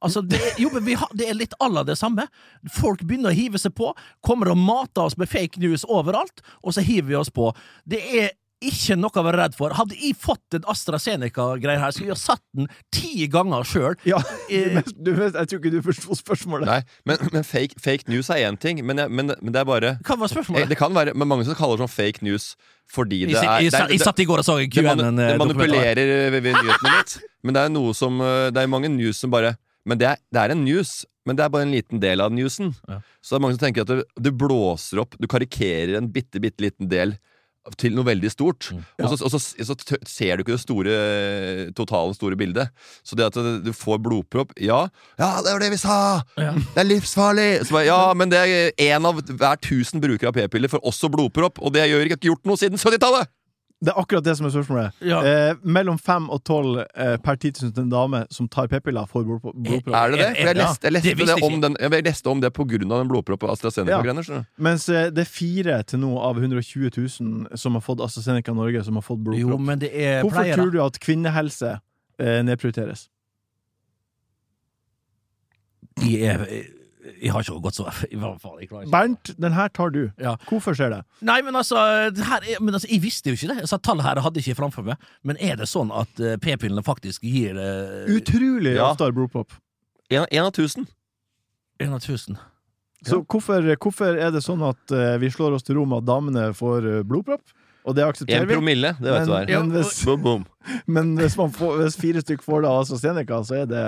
[0.03, 2.27] Altså, det, jo, men har, det er litt à det samme.
[2.68, 6.75] Folk begynner å hive seg på, kommer og mater oss med fake news overalt, og
[6.75, 7.53] så hiver vi oss på.
[7.87, 8.33] Det er
[8.70, 9.75] ikke noe å være redd for.
[9.77, 13.96] Hadde jeg fått en AstraZeneca-greie her, skulle jeg ha satt den ti ganger sjøl.
[14.09, 14.20] Ja,
[14.53, 16.66] Eh, du, du, vet- jeg tror ikke du forsto spørsmålet.
[16.68, 19.68] Nei, men, men fake, fake news er én ting, men, jeg, men, men det er
[19.68, 20.68] bare Hva var Eh, spørsmålet?
[20.72, 22.53] Det kan være men mange som kaller det sånn fake news
[22.92, 25.16] fordi det er jeg, det satt i går og så QN-en.
[25.16, 27.14] det eh, manipulerer ved, nyhetene litt.
[27.46, 29.55] Men det er noe som eh, Det er mange news som bare
[29.88, 30.90] Men det er, det er en news,
[31.27, 32.75] men det er bare en liten del av newsen.
[32.90, 32.98] Ja.
[33.22, 36.42] Så det er mange som tenker at du, du blåser opp Du karikerer en bitte,
[36.42, 37.16] bitte liten del
[37.79, 38.70] til noe veldig stort.
[38.75, 38.83] Mm.
[39.05, 39.77] Og, så, og så, så
[40.09, 40.96] ser du ikke det store
[41.79, 42.72] totalen store bildet.
[43.07, 44.85] Så det at du får blodpropp Ja,
[45.20, 45.98] ja det var det vi sa!
[46.40, 46.55] Ja.
[46.57, 47.51] Det er livsfarlig!
[47.66, 51.11] Så bare, ja, men det er én av hver tusen brukere av p-piller får også
[51.12, 53.31] blodpropp, og det gjør ikke gjort noe siden 70-tallet!
[53.83, 54.99] Det er akkurat det som er spørsmålet.
[55.03, 55.16] Ja.
[55.27, 59.09] Eh, mellom fem og tolv eh, per 10 000 til en dame som tar p-piller,
[59.11, 59.97] får blodpro- blodpropp.
[59.99, 60.29] Er det det?
[60.37, 62.53] For jeg leste, jeg leste, det om den, jeg leste om det
[62.95, 64.23] av den blodproppen AstraZeneca-greiene.
[64.29, 64.42] Ja.
[64.62, 68.85] Mens eh, det er fire til nå av 120 000 som har fått AstraZeneca Norge,
[68.87, 69.66] som har fått Jo, blodpropp.
[69.66, 71.73] men det er Hvorfor pleier, tror du at kvinnehelse
[72.23, 73.09] eh, nedprioriteres?
[76.01, 76.47] De er,
[77.03, 78.93] jeg har ikke gått så I hvert fall, jeg klarer ikke.
[78.95, 80.03] Bernt, den her tar du.
[80.23, 80.37] Ja.
[80.49, 81.01] Hvorfor skjer det?
[81.27, 81.81] Nei, men altså,
[82.15, 83.65] det her er, men altså Jeg visste jo ikke det.
[83.65, 85.11] Altså, Tallet her hadde jeg ikke framfor meg.
[85.27, 88.93] Men er det sånn at uh, p-pillene faktisk gir uh, Utrolig Ja.
[88.99, 89.57] har blodpropp.
[90.12, 90.87] En, en av tusen.
[91.81, 92.38] en av tusen?
[93.03, 96.07] Så hvorfor, hvorfor er det sånn at uh, vi slår oss til ro med at
[96.07, 97.43] damene får eh, blodpropp?
[97.83, 98.55] Og det aksepterer vi.
[98.55, 99.51] promille, det vet du hva er.
[99.57, 100.45] Men, hvis, Boom, boom.
[100.95, 103.83] men hvis, man får, hvis fire stykker får det av AstraZeneca, så er det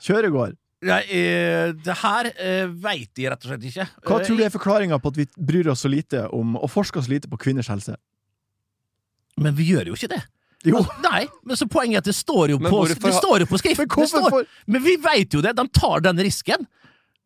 [0.00, 0.56] kjøregård.
[0.82, 3.84] Nei, eh, det her uh, veit de rett og slett ikke.
[4.02, 6.70] Hva Eh, tror du er forklaringa på at vi bryr oss så lite om og
[6.72, 7.94] forsker så lite på kvinners helse?
[9.38, 10.22] Men vi gjør jo ikke det.
[10.62, 13.42] Jo, Altså, nei, men så poenget er at det står jo Men på, det står
[13.42, 13.80] jo på skrift.
[13.82, 15.56] men Det hvorfor står, men vi veit jo det!
[15.58, 16.66] De tar den risken.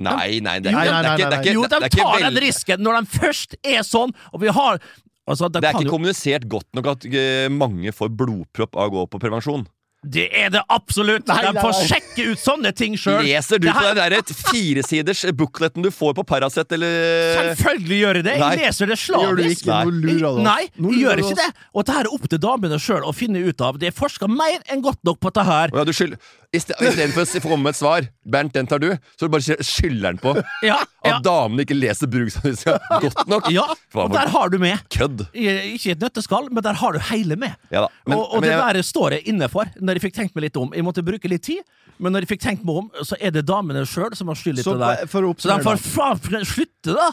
[0.01, 3.57] Nei, nei, det er Nei, ikke, nei, Jo, de tar den risken når de først
[3.65, 4.81] er sånn, og vi har
[5.27, 8.77] altså, de Det er kan ikke jo, kommunisert godt nok at eh, mange får blodpropp
[8.77, 9.65] av å gå på prevensjon.
[10.05, 11.27] Det er det absolutt!
[11.27, 11.87] Nei, de får nei.
[11.91, 13.25] sjekke ut sånne ting sjøl.
[13.27, 16.95] Leser du Det på den der firesiders bookleten du får på Paracet eller
[17.41, 18.37] Selvfølgelig gjør jeg det!
[18.43, 18.51] Nei.
[18.55, 19.27] Jeg leser det slavisk.
[19.27, 19.81] gjør du ikke.
[19.89, 20.41] noe lur, du oss.
[20.47, 21.49] Nei, jeg lurer gjør ikke det.
[21.73, 23.81] Og dette er opp til damene sjøl å finne ut av.
[23.83, 25.75] Det er forska mer enn godt nok på dette her.
[25.75, 26.19] Ja, du skyld...
[26.57, 30.19] Istedenfor å fromme et svar, Bernt, den tar du, så du bare sky- skylder den
[30.23, 30.33] på
[30.67, 33.51] Ja, at ja, damene ikke leser bruksanvisninga godt nok.
[33.55, 33.67] ja.
[33.95, 34.81] Og der har du med.
[34.93, 35.27] kødd?
[35.37, 37.55] Ikke i et nøtteskall, men der har du hele med.
[37.71, 37.93] Ja da.
[38.07, 40.49] Men, og og men det der står jeg inne for, når jeg fikk tenkt meg
[40.49, 40.73] litt om.
[40.75, 41.63] Jeg måtte bruke litt tid,
[41.99, 44.61] men når jeg fikk tenkt meg om, så er det damene sjøl som har skyld
[44.61, 45.07] i Så det der.
[45.07, 47.11] Så de får faen slutte, da!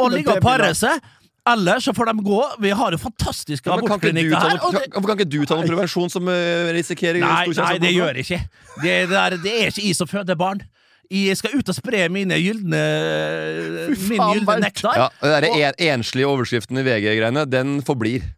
[0.00, 1.00] Å ligge og pare seg.
[1.48, 2.40] Eller så får de gå.
[2.60, 4.58] Vi har jo fantastiske abortklinikker her.
[4.60, 8.20] kan, hvorfor kan ikke du ta noen prevensjon som eh, risikerer Nei, nei, det gjør
[8.20, 8.40] jeg ikke.
[8.82, 10.60] Det, det, er, det er ikke jeg som føder barn.
[11.10, 12.80] Jeg skal ut og spre mine gylne
[14.06, 15.00] Min gyldne nektar.
[15.00, 18.28] Ja, den enslige overskriften i VG-greiene, den forblir.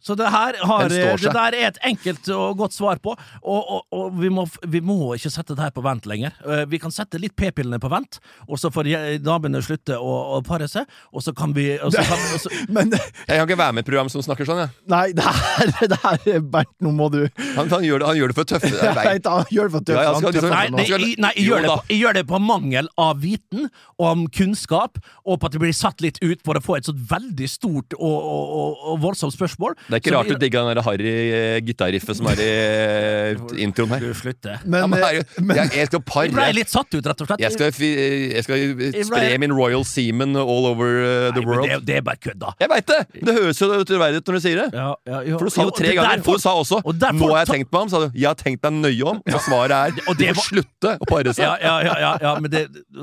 [0.00, 3.82] Så det her har, det der er et enkelt og godt svar på, og, og,
[3.92, 6.32] og vi, må, vi må ikke sette det her på vent lenger.
[6.46, 8.88] Eh, Vi kan sette litt p-pillene på vent, og så får
[9.24, 12.52] damene slutte å, å pare seg, og så kan vi og så kan, og så,
[12.76, 14.62] Men Jeg kan ikke være med i et program som snakker sånn.
[14.64, 14.72] Jeg.
[14.90, 17.20] nei, det her, det her er Bernt, nå må du
[17.56, 18.86] Han, han, gjør det, han gjør det for tøff tøffe.
[18.86, 19.28] Jeg vet.
[19.30, 19.92] han gjør det for.
[19.94, 22.88] Ja, skal liksom- Nei, jeg, nei jeg, gjør det på, jeg gjør det på mangel
[23.00, 23.68] av viten
[24.00, 27.00] om kunnskap, og på at det blir satt litt ut for å få et sånt
[27.10, 29.76] veldig stort og, og, og, og voldsomt spørsmål.
[29.90, 32.40] Det er ikke Så rart vi- du digga den der harry eh, gitarriffet som er
[32.40, 34.00] i eh, introen her.
[34.00, 34.12] Du.
[34.46, 37.26] Ja, Men, men, eh, men jeg, jeg skal Jeg ble litt satt ut, rett og
[37.30, 37.40] slett.
[37.42, 38.64] Jeg skal, jeg skal
[39.04, 41.68] spre ble- min royal seaman all over eh, the Nei, men world.
[41.68, 42.52] det, det er bare kødd, da.
[42.60, 43.00] Jeg veit det!
[43.26, 44.68] Det høres jo troverdig ut når du sier det.
[44.76, 46.16] Ja, ja, jo, For du sa jo, det tre ganger.
[46.20, 48.08] Derfor, Og du sa også og derfor, 'nå har jeg tenkt meg om', sa du.
[48.14, 50.90] 'Jeg har tenkt deg nøye om', og svaret er Og du det får var- slutte
[51.00, 51.44] å pare seg.
[51.44, 52.62] Ja, ja, ja, ja, ja, men det,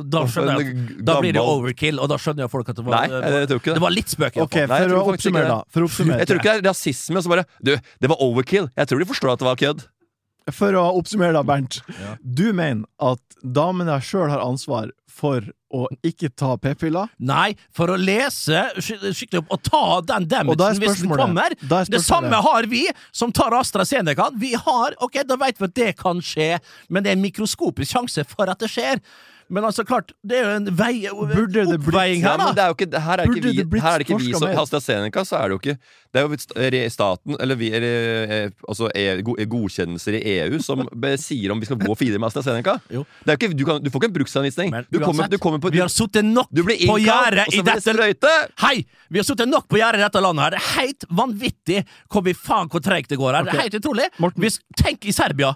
[0.09, 3.07] da skjønner jeg Da blir det overkill, og da skjønner jo folk at det var
[3.07, 3.07] Nei,
[3.47, 3.61] det.
[3.63, 4.37] Det var litt spøk.
[4.47, 4.65] Okay.
[4.67, 5.59] Nei, for å oppsummere, da.
[5.73, 6.19] For å oppsummere.
[6.23, 7.17] Jeg tror ikke det er rasisme.
[7.17, 8.69] og Så bare Du, det var overkill.
[8.77, 9.87] Jeg tror de forstår at det var kødd.
[10.55, 11.81] for å oppsummere da, Bernt.
[11.91, 12.13] Ja.
[12.23, 17.09] Du mener at damene sjøl har ansvar for å ikke ta p-piller?
[17.19, 19.81] Nei, for å lese skikkelig opp og ta
[20.13, 21.51] den damagen hvis den kommer.
[21.51, 24.29] er Det samme har vi som tar AstraZeneca.
[24.39, 27.91] Vi har, ok, Da vet vi at det kan skje, men det er en mikroskopisk
[27.97, 29.01] sjanse for at det skjer.
[29.49, 32.53] Men altså, klart, det er jo en vei, Burde det oppveiing Ja, her, men da.
[32.57, 34.47] det er jo ikke, her er ikke vi, det her er ikke vi som?
[34.63, 35.75] AstraZeneca, så er det jo ikke
[36.13, 40.83] Det er jo staten, eller vi er, eh, altså er godkjennelser i EU, som
[41.27, 42.77] sier om vi skal gå videre med AstraZeneca.
[42.91, 43.05] Jo.
[43.23, 44.73] Det er jo ikke, du, kan, du får ikke en bruksanvisning.
[44.73, 47.63] Men Du kommer, du kommer på vi har sittet nok Du blir på gjerdet i
[47.63, 48.33] dette sprøyte!
[48.65, 48.81] Hei!
[49.09, 50.57] Vi har sittet nok på gjerdet i dette landet her.
[50.57, 51.81] Det er helt vanvittig
[52.11, 53.47] hvor vi faen hvor treigt det går her.
[53.47, 54.11] Det er helt utrolig.
[54.19, 54.43] Morten.
[54.43, 55.53] Hvis, tenk i Serbia.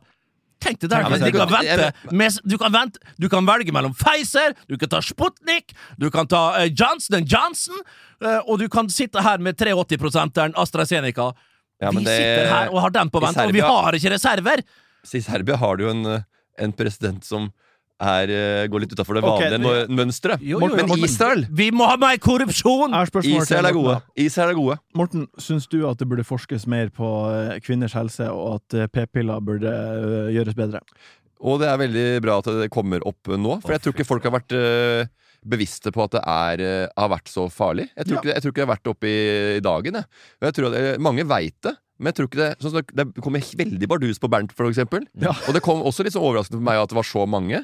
[0.61, 1.01] Tenk det der.
[1.01, 4.91] Ja, du, kan vente, med, du, kan vente, du kan velge mellom Pfizer, du kan
[4.93, 7.81] ta Sputnik, du kan ta eh, Johnson Johnson,
[8.21, 11.31] eh, og du kan sitte her med 83-prosenteren AstraZeneca.
[11.81, 14.61] Ja, vi det- sitter her og har den på vent, og vi har ikke reserver!
[15.01, 16.21] I Serbia har du jo en, eh,
[16.61, 17.49] en president som
[18.01, 20.41] er, eh, går litt utafor det vanlige vanlige det- mønsteret.
[20.41, 22.93] Jo, jo, jo, Men Israel Vi må ha mer korrupsjon!
[22.93, 24.01] Er Israel er gode.
[24.17, 24.79] Israel er gode.
[24.95, 28.87] Morten, syns du at det burde forskes mer på eh, kvinners helse, og at eh,
[28.87, 29.71] p-piller burde
[30.33, 30.81] gjøres bedre?
[31.41, 34.23] Og det er veldig bra at det kommer opp nå, for jeg tror ikke folk
[34.23, 35.09] har vært
[35.41, 37.87] bevisste på at det er, har vært så farlig.
[37.97, 38.21] Jeg tror, Ja.
[38.21, 39.93] ikke, jeg tror ikke det har vært oppe i, i dagen.
[39.97, 40.05] Jeg.
[40.45, 43.87] Jeg tror at, mange veit det, men jeg tror ikke det sånn det, kommer veldig
[43.91, 45.05] bardus på Bernt, for eksempel.
[45.21, 45.35] Ja.
[45.45, 47.59] Og det kom også litt sånn overraskende for meg at det var så mange.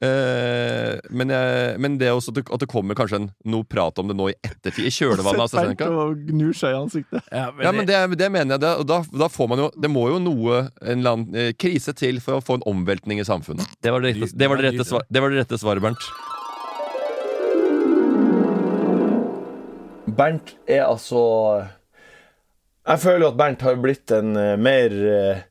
[0.00, 4.00] Eh, men, jeg, men det også at det, at det kommer kanskje en, noe prat
[4.00, 6.06] om det nå i ettertid, i kjølvannet av Sett Bernt AstraZeneca.
[6.06, 7.28] og gnur seg i ansiktet.
[7.28, 8.64] Ja, men Ja, men det, det mener jeg.
[8.64, 11.52] Det, og da, da får man jo Det må jo noe En eller annen eh,
[11.52, 13.76] krise til for å få en omveltning i samfunnet.
[13.84, 16.08] Det var det rette, det var det rette, svar, det var det rette svaret, Bernt.
[20.12, 21.22] Bernt er altså
[22.82, 25.42] Jeg føler jo at Bernt har blitt en eh, mer, eh,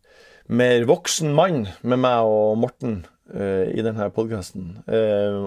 [0.52, 4.82] mer voksen mann med meg og Morten eh, i denne podkasten.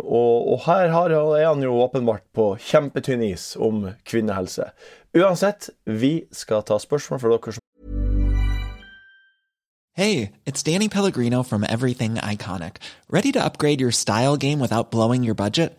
[0.00, 4.70] og, og her er han jo åpenbart på kjempetynn is om kvinnehelse.
[5.14, 7.60] Uansett, vi skal ta spørsmål fra dere som
[9.94, 12.78] Hey, it's Danny Pellegrino from Everything Iconic.
[13.08, 15.78] Ready to upgrade your style game without blowing your budget?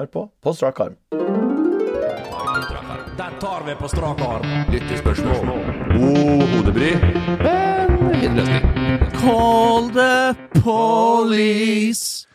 [0.00, 0.96] Hører på, på strak arm.
[3.16, 4.46] Den tar vi på strak arm.
[4.72, 5.46] Lyttespørsmål.
[5.94, 6.92] God hodebry.
[8.02, 8.64] Men fin løsning.
[9.20, 12.26] Call the police.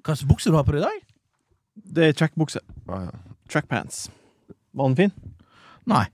[0.00, 0.98] Hva slags bukse du har på deg i dag?
[1.74, 2.62] Det er trackbukse.
[3.50, 4.06] Trackpants.
[4.72, 5.12] Var den fin?
[5.90, 6.06] Nei.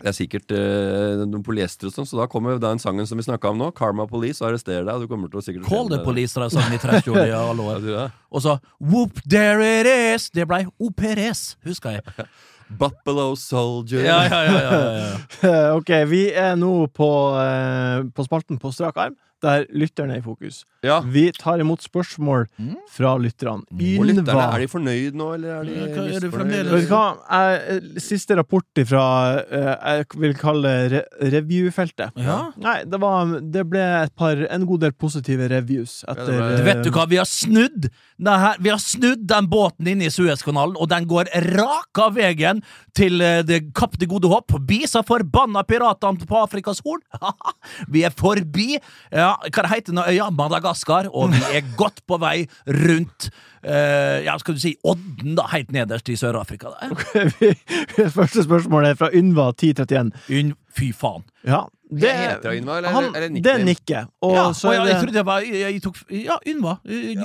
[0.00, 3.24] Det er sikkert eh, noen polyester og sånn, så da kommer den sangen som vi
[3.26, 3.70] snakka om nå.
[3.76, 4.94] Karma Police arresterer deg.
[4.94, 7.34] og Du kommer til å sikkert Call the police, har jeg sagt i trestkjole i
[7.40, 7.88] alle år.
[7.90, 8.04] Ja.
[8.30, 10.28] Og så Whoop, there it is!
[10.34, 12.28] Det blei OPRS, huska jeg.
[12.80, 14.02] Buffalo Soldier.
[14.04, 15.12] Ja, ja, ja, ja, ja,
[15.46, 15.60] ja.
[15.78, 20.24] ok, vi er nå på, eh, på spalten på strak arm, der lytterne er i
[20.24, 20.64] fokus.
[20.86, 21.00] Ja.
[21.02, 22.46] Vi tar imot spørsmål
[22.92, 23.66] fra lytterne.
[23.70, 26.32] Og lytterne, er de fornøyd nå, eller er de Ja, hva er det?
[26.70, 27.04] Vet du hva?
[27.26, 29.04] Jeg, siste rapport fra
[29.46, 31.02] jeg vil kalle re
[31.36, 32.16] review-feltet.
[32.20, 32.38] Ja.
[32.62, 36.56] Nei, det, var, det ble et par, en god del positive reviews etter ja, var...
[36.56, 40.10] Du vet du hva, vi har snudd her, Vi har snudd den båten inn i
[40.12, 42.62] Suezkanalen, og den går rak av veien
[42.96, 44.54] til eh, det Kapp det gode håp.
[44.68, 47.02] Bisa forbanna piratene på Afrikas Horn.
[47.92, 50.75] vi er forbi ja, hva heter den øya Madagaskar,
[51.12, 53.30] og vi er godt på vei rundt
[53.66, 56.74] uh, ja, skal du si Odden, da, helt nederst i Sør-Afrika.
[56.90, 57.54] Okay,
[58.18, 60.12] Første spørsmål er fra Ynva1031.
[60.40, 61.24] Unn, fy faen.
[61.46, 63.42] Ja, det, Heter det Ynva, eller- han, eller nickname?
[63.44, 64.00] det er Nikke.
[64.26, 66.76] Og Ja, så og jeg, er jeg trodde det var jeg, jeg tok, Ja, Ynva.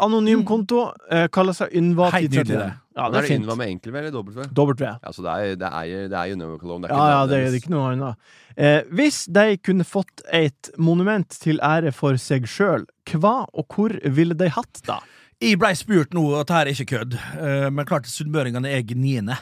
[0.06, 2.78] Anonym konto, Uh, kaller seg Helt Ynva1031.
[2.92, 3.46] Ja, det er det fint.
[3.46, 4.46] Ynva med enkel V eller dobbelt V?
[4.52, 4.74] W.
[4.84, 6.08] Ja, så det er, det er, det er.
[6.12, 8.16] Det er Ja, ja, det er ikke noe annet.
[8.58, 12.84] Eh, hvis de kunne fått et monument til ære for seg sjøl,
[13.20, 15.00] hva og hvor ville de hatt da?
[15.42, 19.38] Jeg blei spurt nå, og dette er ikke kødd, eh, men klart sunnmøringene er gniene.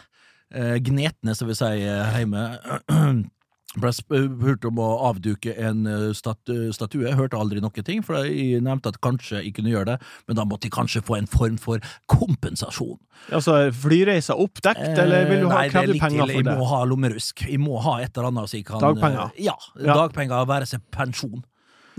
[0.50, 2.46] Eh, Gnetne, som vi sier hjemme.
[3.78, 7.04] Ble spurt om å avduke en eh, statue.
[7.06, 10.40] Jeg hørte aldri noen ting, for jeg nevnte at kanskje jeg kunne gjøre det, men
[10.40, 11.78] da måtte jeg kanskje få en form for
[12.10, 12.98] kompensasjon.
[13.30, 16.34] Altså flyreiser oppdekt, eller vil du ha Eh, Nei, det er penger til.
[16.40, 16.56] for det?
[16.56, 17.46] Jeg må ha lommerusk.
[17.46, 19.32] Jeg må ha et eller annet så jeg kan Dagpenger?
[19.38, 19.54] Ja.
[19.78, 19.94] Ja.
[20.02, 21.44] Dagpenger, være seg pensjon.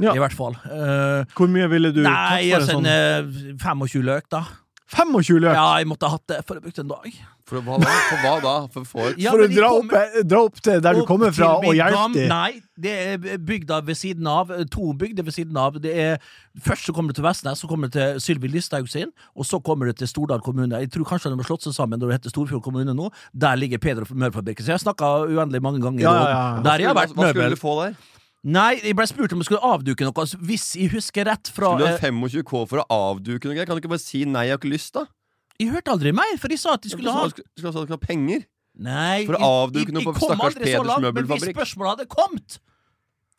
[0.00, 0.14] Ja.
[0.16, 0.56] I hvert fall.
[0.64, 4.30] Uh, Hvor mye ville du nei, tatt for altså en en sånn eh, 25 løk,
[4.32, 4.44] da.
[4.90, 5.54] 25 løk?
[5.54, 7.12] Ja, jeg måtte ha hatt det, for å bruke en dag.
[7.50, 7.90] For hva da?
[8.06, 8.54] For hva da?
[8.70, 11.50] For å Ja, For å dra opp, eh, dra opp til der du kommer fra,
[11.58, 12.28] og hjelpe dem?
[12.30, 14.50] Nei, det er bygda ved siden av.
[14.70, 15.78] To bygder ved siden av.
[15.82, 16.18] Det er,
[16.58, 19.62] først så kommer du til Vestnes, så kommer du til Sylvi Listhaug sin, og så
[19.62, 20.78] kommer du til Stordal kommune.
[20.78, 23.10] Jeg tror kanskje de har slått seg sammen når det heter Storfjord kommune nå.
[23.34, 24.62] Der ligger Peder Mørfabrikken.
[24.64, 26.02] Så jeg har snakka uendelig mange ganger.
[26.06, 26.62] Ja, ja, ja.
[26.66, 27.98] Der jeg har vært Hva skulle du få der?
[28.40, 30.16] Nei, jeg ble spurt om jeg skulle avduke noe.
[30.16, 33.50] Altså, Hvis jeg husker rett fra Skulle du ha eh, 25 K for å avduke
[33.50, 33.66] noe?
[33.68, 35.04] Kan du ikke bare si nei, jeg har ikke lyst, da?
[35.60, 38.46] Jeg hørte aldri mer, for de sa at de skulle ha Skulle du ha penger?
[38.80, 42.60] Nei, For å avduke noe på stakkars Peders langt, Men hvis spørsmålet hadde kommet,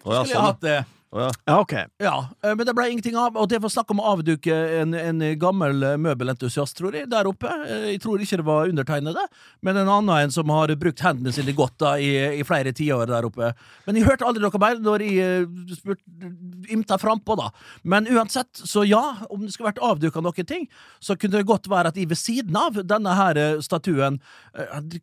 [0.02, 0.50] skulle jeg sånn.
[0.52, 0.80] hatt det.
[1.12, 1.28] Ja.
[1.60, 1.74] Ok.
[2.00, 3.36] Ja, eh, men det ble ingenting av.
[3.36, 7.52] Og det var snakk om å avduke en, en gammel møbelentusiast, tror jeg, der oppe.
[7.68, 9.26] Eh, Jeg tror ikke det var undertegnede,
[9.62, 13.10] men en annen en som har brukt hendene sine godt da i, i flere tiår
[13.12, 13.52] der oppe.
[13.88, 16.32] Men jeg hørte aldri noe mer når jeg eh, spurte
[16.72, 17.50] ymta frampå, da.
[17.84, 20.70] Men uansett, så ja, om det skulle vært avduka noen ting,
[21.04, 24.22] så kunne det godt være at jeg ved siden av denne her statuen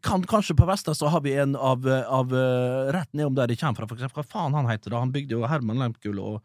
[0.05, 2.33] kan, Kanskje på Vestad så har vi en av, av
[2.94, 4.23] rett nedom der de kommer fra, for eksempel.
[4.25, 5.03] Hva faen han heter da?
[5.05, 6.43] Han bygde jo Herman Lemkuhl og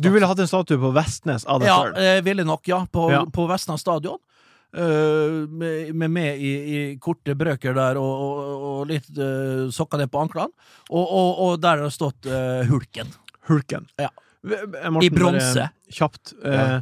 [0.00, 1.96] Du ville hatt en statue på Vestnes av deg ja, sjøl?
[1.98, 2.84] eh, ville nok, ja.
[2.92, 3.24] På, Ja.
[3.26, 4.18] på Vestnes stadion.
[4.70, 10.12] Uh, med, med i, i korte brøker der og, og, og litt uh, sokker ned
[10.12, 10.52] på anklene.
[10.90, 13.10] Og, og, og der har det stått uh, Hulken.
[13.48, 13.88] Hulken.
[13.98, 14.12] Ja.
[14.46, 14.62] Eh,
[14.94, 15.66] Morten, I bronse.
[15.90, 16.36] Kjapt.
[16.44, 16.80] Uh, Ja.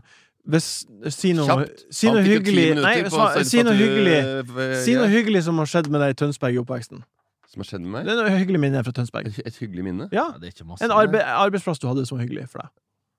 [0.49, 0.69] hvis,
[1.17, 1.87] si noe, Kjapt.
[1.93, 2.93] si noe hyggelig Nei,
[3.45, 6.61] si noe hyggelig eh, Si noe hyggelig som har skjedd med deg i Tønsberg i
[6.61, 7.03] oppveksten.
[7.49, 8.09] Som har skjedd med meg?
[8.09, 9.31] Det er noe hyggelig minne fra Tønsberg.
[9.31, 10.09] Et, et hyggelig minne?
[10.13, 10.85] Ja, det er ikke masse.
[10.85, 12.75] En arbe arbeidsplass du hadde som var hyggelig for deg.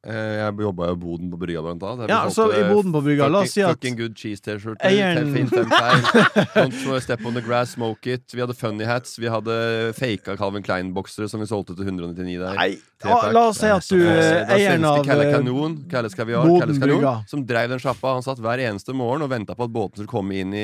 [0.08, 2.08] Eh, Jeg jobba jo i boden på brygga, blant annet.
[2.08, 4.88] Ja, altså så i boden på brygga, la oss si at Fucking good cheese-T-skjorter.
[4.88, 6.46] eieren- fem feil.
[6.56, 8.24] Don't step on the grass, smoke it.
[8.32, 9.18] Vi hadde funny hats.
[9.20, 12.56] Vi hadde faka Calvin Klein-boksere som vi solgte til 199 der.
[12.56, 16.16] Nei, ah, la oss si at du Eh, er eieren av Kalle eh, Kanon, Kalles
[16.16, 17.14] Kaviar, Boden Kalles Kanon, brygga.
[17.28, 18.14] som drev den sjappa.
[18.16, 20.64] Han satt hver eneste morgen og venta på at båten skulle komme inn i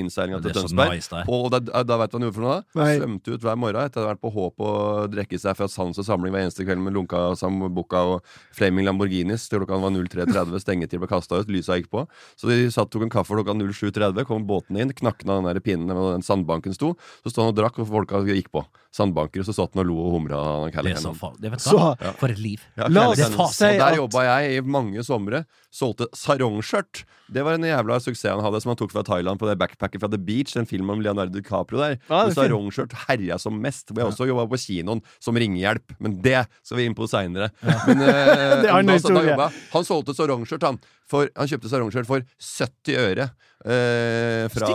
[0.00, 0.96] innseilinga Det til er så Tønsberg.
[0.96, 1.24] nice.
[1.28, 2.56] Og da, da vet du hva han gjorde for noe?
[2.64, 2.80] da?
[2.80, 2.96] Nei.
[2.98, 6.00] Svømte ut hver morgen etter å ha vært på håp og drekke seg fra sans
[6.00, 8.24] og samling hver eneste kveld med lunka sambuca og
[8.70, 10.60] Flaming Lamborghinis til klokka var 03.30.
[10.62, 12.04] Stengetid ble kasta ut, lysa gikk på.
[12.38, 15.90] Så de satt tok en kaffe klokka 07.30, kom båten inn, knakna den der pinnen
[15.90, 16.92] hvor den sandbanken sto.
[17.24, 18.62] Så sto han og drakk, og folka gikk på.
[18.94, 20.40] Sandbanker, og så satt han og lo og humra.
[20.70, 21.36] Det er så faen.
[21.42, 22.12] Det vet du Så- Ja.
[22.20, 22.60] For et liv.
[22.76, 23.18] Ja, La oss
[23.56, 25.44] si at der jobba jeg i mange somre.
[25.70, 27.04] Solgte sarongskjørt.
[27.30, 30.02] Det var en jævla suksess han hadde, som han tok fra Thailand på det backpacket
[30.02, 30.56] fra The Beach.
[30.58, 31.94] En film om Leonardo DiCaprio der.
[32.08, 32.34] Ja, fint.
[32.40, 33.92] sarongskjørt herja som mest.
[33.92, 35.94] Hvor jeg også jobba på kinoen som ringehjelp.
[36.02, 37.52] Men det skal vi inn på seinere.
[37.62, 39.48] Men, uh, da- da jobba.
[39.76, 40.82] Han solgte sarongskjørt, han.
[41.10, 44.74] For, han kjøpte sarongskjørt for 70 øre uh, fra,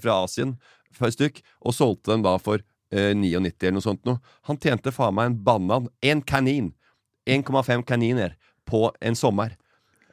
[0.00, 0.56] fra Asien
[0.98, 4.18] et stykk, og solgte dem da for uh, 99 eller noe sånt noe.
[4.48, 5.92] Han tjente faen meg en banan.
[6.00, 6.72] En kanin.
[7.28, 9.52] 1,5 kaniner på en sommer.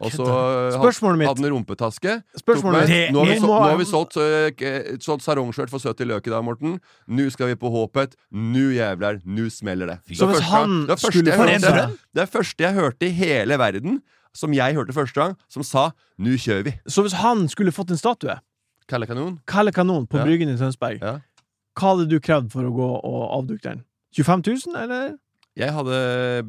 [0.02, 2.16] Og så eh, hadde han rumpetaske.
[2.38, 6.06] Spørsmålet mitt- Nå har vi, så, nå har vi solgt, øh, solgt sarongskjørt for 70
[6.10, 6.80] løk i dag, Morten.
[7.08, 8.16] Nå skal vi på Håpet.
[8.34, 10.00] Nå jævler, nå smeller det.
[10.18, 13.58] Så Det hvis første han det første skulle hørte- Det første jeg hørte i hele
[13.58, 14.02] verden,
[14.34, 16.80] som jeg hørte første gang, som sa 'nå kjører vi'.
[16.90, 18.40] Så hvis han skulle fått en statue,
[18.88, 19.40] Kalle Kanon.
[19.48, 20.26] Kalle Kanon, på Ja.
[20.26, 21.20] Bryggen i Tønsberg, Ja.
[21.80, 23.84] hva hadde du krevd for å gå og avduke den?
[24.14, 25.18] 25 000, eller?
[25.56, 25.98] Jeg hadde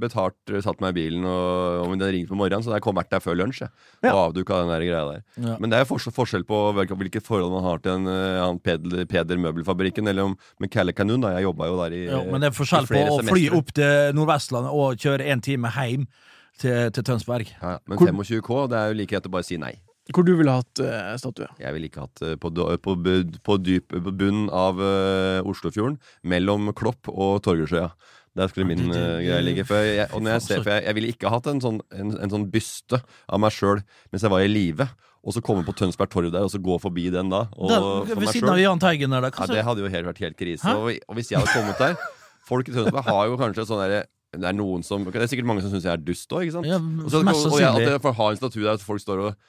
[0.02, 3.12] betalt, satt meg i bilen, og og den ringte på morgenen, så jeg kom vært
[3.14, 3.60] der før lunsj.
[3.62, 3.70] jeg,
[4.02, 4.12] Ja.
[4.12, 5.22] Og avduka den der greia der.
[5.38, 5.56] Ja.
[5.60, 8.46] Men det er jo forskjell, forskjell på hvilke, hvilke forhold man har til en uh,
[8.46, 11.20] han Peder, Peder Møbelfabrikken, eller om med Kalle Kanon.
[11.20, 13.48] da, Jeg jobba jo der i Ja, men det er forskjell på flere å fly
[13.54, 16.06] opp til Nordvestlandet og kjøre en time hjem
[16.58, 17.46] til, til Tønsberg.
[17.62, 19.76] Ja, men Hvor- 25 K, det er jo like greit å bare si nei.
[20.14, 21.48] Hvor du ville hatt uh, statue?
[21.58, 22.92] Jeg ville ikke hatt det på, på,
[23.42, 27.88] på dyp på bunnen av uh, Oslofjorden, mellom Klopp og Torgersjøa.
[28.36, 29.64] Der skulle min eh, greie ligge.
[29.68, 32.14] For jeg, og når jeg, ser, for jeg, jeg ville ikke hatt en sånn, en,
[32.26, 33.80] en sånn byste av meg sjøl
[34.12, 34.88] mens jeg var i live.
[35.26, 37.46] Og så komme på Tønsberg torg der, og så gå forbi den da.
[37.56, 37.80] Og, da
[38.12, 38.60] ved siden av.
[38.62, 39.32] Jahn Teigen der, da.
[39.34, 40.76] Ja, det hadde jo helt, vært helt krise.
[40.76, 41.96] Og, og hvis jeg hadde kommet der
[42.46, 44.04] Folk i Tønsberg har jo kanskje sånn derre
[44.36, 46.44] det er noen som Det er sikkert mange som syns jeg er dust òg.
[46.50, 49.46] Ja, og, og jeg, at jeg får ha en statue der at folk står og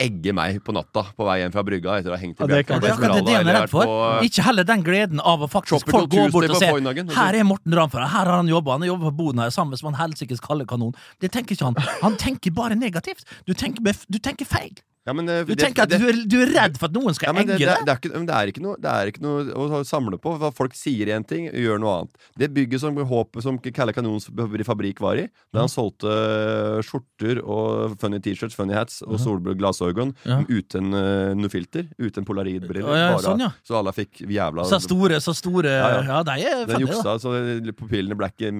[0.00, 2.46] egge meg på natta på vei hjem fra brygga etter å ha hengt i Ja,
[2.46, 4.22] det kan Det er det han er redd for.
[4.24, 7.34] Ikke heller den gleden av å faktisk folk går bort og på ser så- Her
[7.34, 10.00] er Morten Ramfjord, her har han jobba, han jobba på boden her sammen med en
[10.00, 10.94] helsikes kalde kanon.
[11.20, 11.74] Det tenker ikke han.
[12.02, 13.24] Han tenker bare negativt.
[13.46, 14.72] Du tenker, du tenker feil.
[15.06, 16.92] Ja, men, eh, Du det- tenker at det- du er, du er redd for at
[16.92, 17.84] noen skal ja, egge det, deg.
[17.86, 20.36] det, ikke, det, er ikke noe, det er ikke noe å samle på.
[20.38, 22.10] for folk sier én ting, gjør noe annet.
[22.36, 27.38] Det bygget som håpet som Kalle Kanons fabrikk var i, da han solgte eh, skjorter
[27.46, 30.42] og funny T-shirts, funny hats og solbrød glassorgon Ja.
[30.42, 33.46] uten uh, noe filter, uten polaridbriller, ja, sånn.
[33.62, 35.70] Så alle fikk jævla Så store, så store
[36.06, 37.30] Ja, de er Den juksa, så
[37.76, 38.50] pupillene ble ikke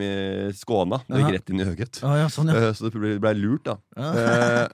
[0.55, 1.03] skåna.
[1.09, 2.03] Det gikk rett inn i øyet.
[2.03, 2.71] Ja, ja, sånn, ja.
[2.73, 3.77] Så det ble, ble lurt, da.
[3.97, 4.69] Ja.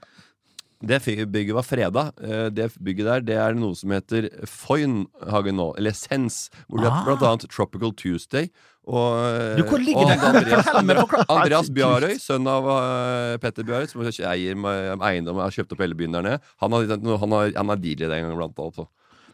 [0.83, 0.99] Det
[1.31, 2.03] bygget var freda.
[2.21, 6.49] Eh, Det bygget der det er noe som heter Foynhagen nå, eller Sens.
[6.69, 7.05] Hvor det har Ah.
[7.07, 8.51] blant annet Tropical Tuesday.
[8.85, 10.19] Og, eh, Du, hvor ligger og det?
[10.19, 10.67] Andreas.
[11.31, 14.59] Andreas Bjarøy, sønn av eh, Petter Bjarøy, som eier
[15.07, 16.41] eiendom og har kjøpt opp hele byen der nede.
[16.61, 18.75] Han har, han har, han er dealer den gangen, blant annet.
[18.75, 18.89] så.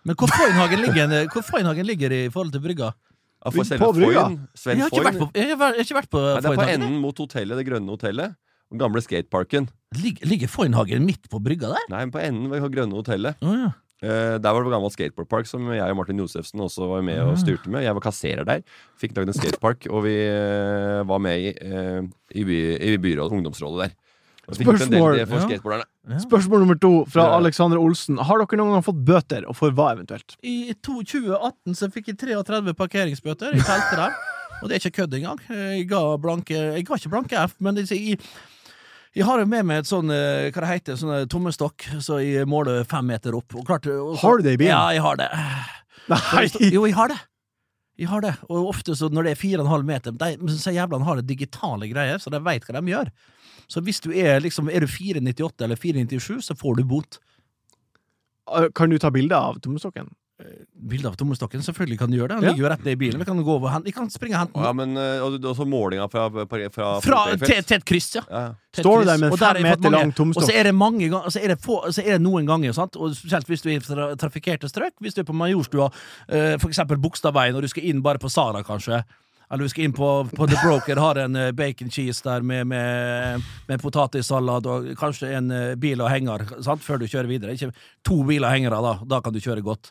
[0.05, 2.93] Men hvor Foynhagen ligger, hvor Foynhagen ligger i forhold til brygga?
[3.39, 4.23] Ja, for På selve brygga?
[4.29, 6.43] Foyn, Jeg Sven Foyn jeg har ikke vært på Foynhagen.
[6.43, 8.37] Det er på enden mot hotellet, det grønne hotellet.
[8.71, 9.69] Den gamle skateparken.
[9.97, 11.85] Ligger, ligger Foynhagen midt på brygga der?
[11.89, 13.39] Nei, men på enden ved det grønne hotellet.
[13.41, 13.71] Oh, ja.
[13.99, 17.39] Eh, der var det gammel skateboardpark som jeg og Martin Josefsen også var med og
[17.41, 17.83] styrte med.
[17.83, 18.61] Jeg var kasserer der.
[19.01, 22.05] Fikk lagd en skatepark, og vi eh, var med i, eh,
[22.37, 23.97] i, by, i byrådet, ungdomsrådet der.
[24.49, 25.83] Og ut en del Spørsmål.
[26.09, 26.19] Ja.
[26.23, 27.37] Spørsmål nummer to fra Ja.
[27.37, 28.17] Alexander Olsen.
[28.17, 30.39] Har dere noen gang fått bøter, og for hva eventuelt?
[30.41, 34.15] I 2018 så fikk jeg 33 parkeringsbøter i teltet der.
[34.63, 35.43] Og det er ikke kødd engang.
[35.53, 38.17] Jeg ga, blanke, jeg ga ikke blanke F, men det, jeg,
[39.17, 42.19] jeg har jo med meg et sånn eh, hva det heter, sånn eh, tommestokk, så
[42.23, 43.55] jeg måler fem meter opp.
[43.57, 44.75] Og klart, og så- Har du det i bilen?
[44.77, 45.29] Ja, jeg har det.
[46.13, 46.47] Nei!
[46.73, 47.19] Jo, jeg har det.
[47.99, 48.35] Jeg har det.
[48.49, 52.21] Og ofte så når det er 4,5 meter de, så jævlene har det digitale greier,
[52.23, 53.11] så de veit hva de gjør.
[53.69, 57.19] Så hvis du er liksom Er du 498 eller 497, så får du bot.
[58.75, 60.09] Kan du ta bilde av tommestokken?
[60.89, 62.37] Bilde av tommestokken, selvfølgelig kan du gjøre det.
[62.39, 63.19] Han ligger jo rett ned i bilen.
[63.19, 64.67] Vi kan gå over, vi kan springe og hente den.
[64.69, 68.23] Ja, men eh, og også målinga fra, fra, fra Fra, til, til et kryss, ja.
[68.79, 70.45] Står du der med fem meter lang tomstokk?
[70.45, 72.77] Og så er det mange ganger Så er det, få, så er det noen ganger,
[72.77, 72.95] sant?
[72.95, 75.89] og spesielt hvis du er i tra trafikkerte strøk, hvis du er på Majorstua,
[76.29, 79.03] eh, for eksempel Bogstadveien, og du skal inn bare på Sara, kanskje.
[79.51, 82.67] Eller du skal inn på, på The Broker, har en eh, bacon cheese der med,
[82.69, 86.85] med, med potetsalat og kanskje en eh, bil og henger sant?
[86.85, 87.57] før du kjører videre.
[87.57, 87.73] Ikke
[88.07, 88.97] to biler og hengere, da.
[89.09, 89.91] Da kan du kjøre godt.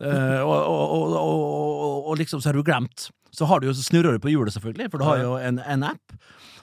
[0.00, 3.10] Eh, og, og, og, og, liksom så har du glemt.
[3.36, 5.60] Så har du jo, så snurrer du på hjulet, selvfølgelig, for du har jo en,
[5.60, 6.14] en app.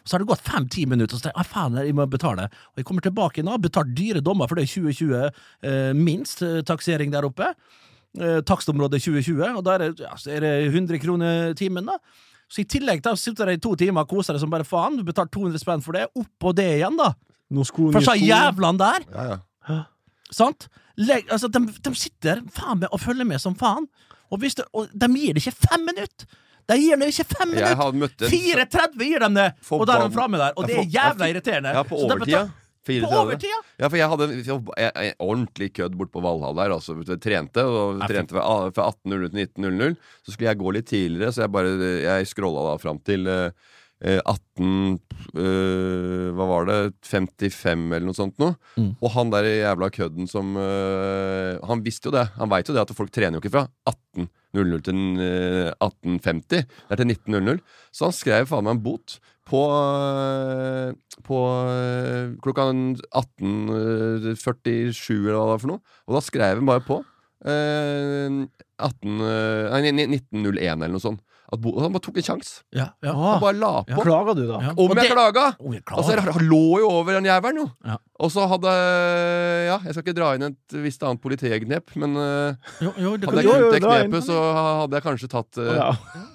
[0.08, 2.48] Så har det gått fem-ti minutter, og så tenker jeg ah, faen, jeg må betale.
[2.72, 6.62] Og jeg kommer tilbake nå, betalt dyre dommer, for det er 2020 eh, minst eh,
[6.68, 7.52] taksering der oppe.
[8.18, 12.00] Eh, takstområdet 2020, og da er det, ja, er det 100 kroner timen, da.
[12.48, 14.96] Så i tillegg da sitter jeg i to timer og koser deg som bare faen.
[14.96, 16.06] Du betaler 200 spenn for det.
[16.16, 17.12] Oppå det igjen, da.
[17.52, 18.16] Noen sko, sko?
[18.16, 19.08] jævlene der.
[19.12, 19.26] Ja,
[19.68, 19.82] ja.
[20.34, 20.68] Sant?
[20.98, 23.88] Legg, altså, de, de sitter faen meg og følger med som faen.
[24.34, 26.28] Og, det, og de gir det ikke fem minutter!
[26.68, 27.76] De gir det ikke fem minutter!
[27.80, 29.50] har møtt en 4.30 gir de det!
[29.72, 30.56] Og da er de framme der.
[30.58, 31.76] Og det er jævla irriterende.
[31.78, 32.48] Ja, på overtida.
[32.88, 33.62] På overtida?
[33.80, 36.76] Ja, for jeg hadde en ordentlig kødd bort på Valhall der.
[36.76, 38.44] Altså, trente, og trente fra,
[38.76, 39.98] fra 18.00 til 19.00.
[40.26, 41.74] Så skulle jeg gå litt tidligere, så jeg bare
[42.04, 45.00] Jeg scrolla da fram til eh, 18
[45.34, 46.78] eh, Hva var det?
[47.02, 48.54] 55 eller noe sånt noe.
[48.78, 48.92] Mm.
[49.02, 52.28] Og han der jævla kødden som eh, Han visste jo det.
[52.38, 56.46] Han veit jo det at folk trener jo ikke fra 18.00 til eh, 18.50.
[56.52, 56.62] Det
[56.94, 57.64] er til 19.00.
[57.90, 59.18] Så han skrev faen meg en bot
[59.48, 60.94] på, eh,
[61.26, 61.38] på
[61.74, 65.82] eh, klokka 18.47 eller hva det var for noe.
[66.06, 66.98] Og da skrev han bare på
[67.48, 68.30] eh,
[68.78, 71.22] 18, eh, nei, 1901 eller noe sånt.
[71.48, 72.58] At bo, han bare tok en sjanse.
[72.76, 73.14] Ja, ja.
[73.16, 74.02] Han bare la på.
[74.04, 74.58] Klaga du, da?
[74.66, 74.72] Ja.
[74.76, 75.46] Om jeg det- klaga!
[75.64, 77.68] Om jeg Altså, jeg lå jo over den jævelen, jo.
[77.88, 77.96] Ja.
[78.20, 78.68] Og så hadde
[79.68, 83.30] Ja, jeg skal ikke dra inn et visst annet politiknep, men eh, Jo, jo, det
[83.30, 84.38] hadde jeg kunnet det knepet, så
[84.82, 85.90] hadde jeg kanskje tatt eh, Ja.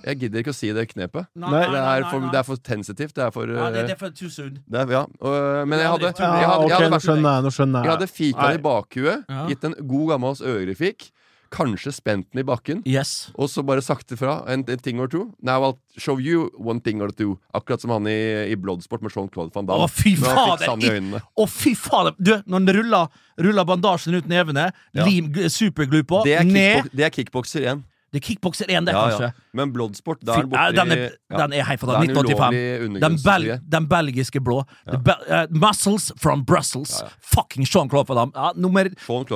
[0.07, 1.27] Jeg gidder ikke å si det knepet.
[1.37, 3.15] Nei, Nei, Det er for, det er for sensitivt.
[3.15, 4.59] Det er for Ja, det, eh, er for too soon.
[4.69, 5.05] det er, ja.
[5.21, 7.07] Og, men jeg hadde, jeg Ja, hadde, ok, jeg hadde, nå vært,
[7.53, 7.85] skjønner jeg.
[7.85, 8.55] Jeg hadde fika Nei.
[8.55, 9.47] i bakhuet, Ja.
[9.49, 11.11] gitt en god gammel ørefik,
[11.53, 13.29] kanskje spent den i bakken, Yes.
[13.37, 15.27] og så bare sagt ifra en, en ting or two.
[15.45, 17.37] Now I'll show you one thing or two.
[17.55, 18.17] Akkurat som han i,
[18.53, 19.85] i Bloodsport med Jean-Claude van Damme.
[19.85, 21.21] Å, fy faen fader!
[21.37, 22.17] Å, fy fader!
[22.19, 23.09] Du, når han ruller,
[23.47, 25.05] ruller bandasjen ut nevene, Ja.
[25.07, 27.85] lim superglue på, Det er, ned det er kickbokser igjen.
[28.13, 29.29] Det er Kickbokser 1, det, Ja, kanskje.
[29.33, 29.47] ja.
[29.57, 32.11] Men Bloodsport, da er den ja, borti den er, den er helt Da fantastisk.
[32.11, 33.01] er den 1985.
[33.01, 34.63] Den, bel, den belgiske blå.
[34.91, 36.99] The Be, uh, Muscles from Brussels.
[37.01, 37.13] Ja, ja.
[37.35, 38.33] Fucking Sean Claude Van Damme.
[38.37, 38.91] Ja, nummer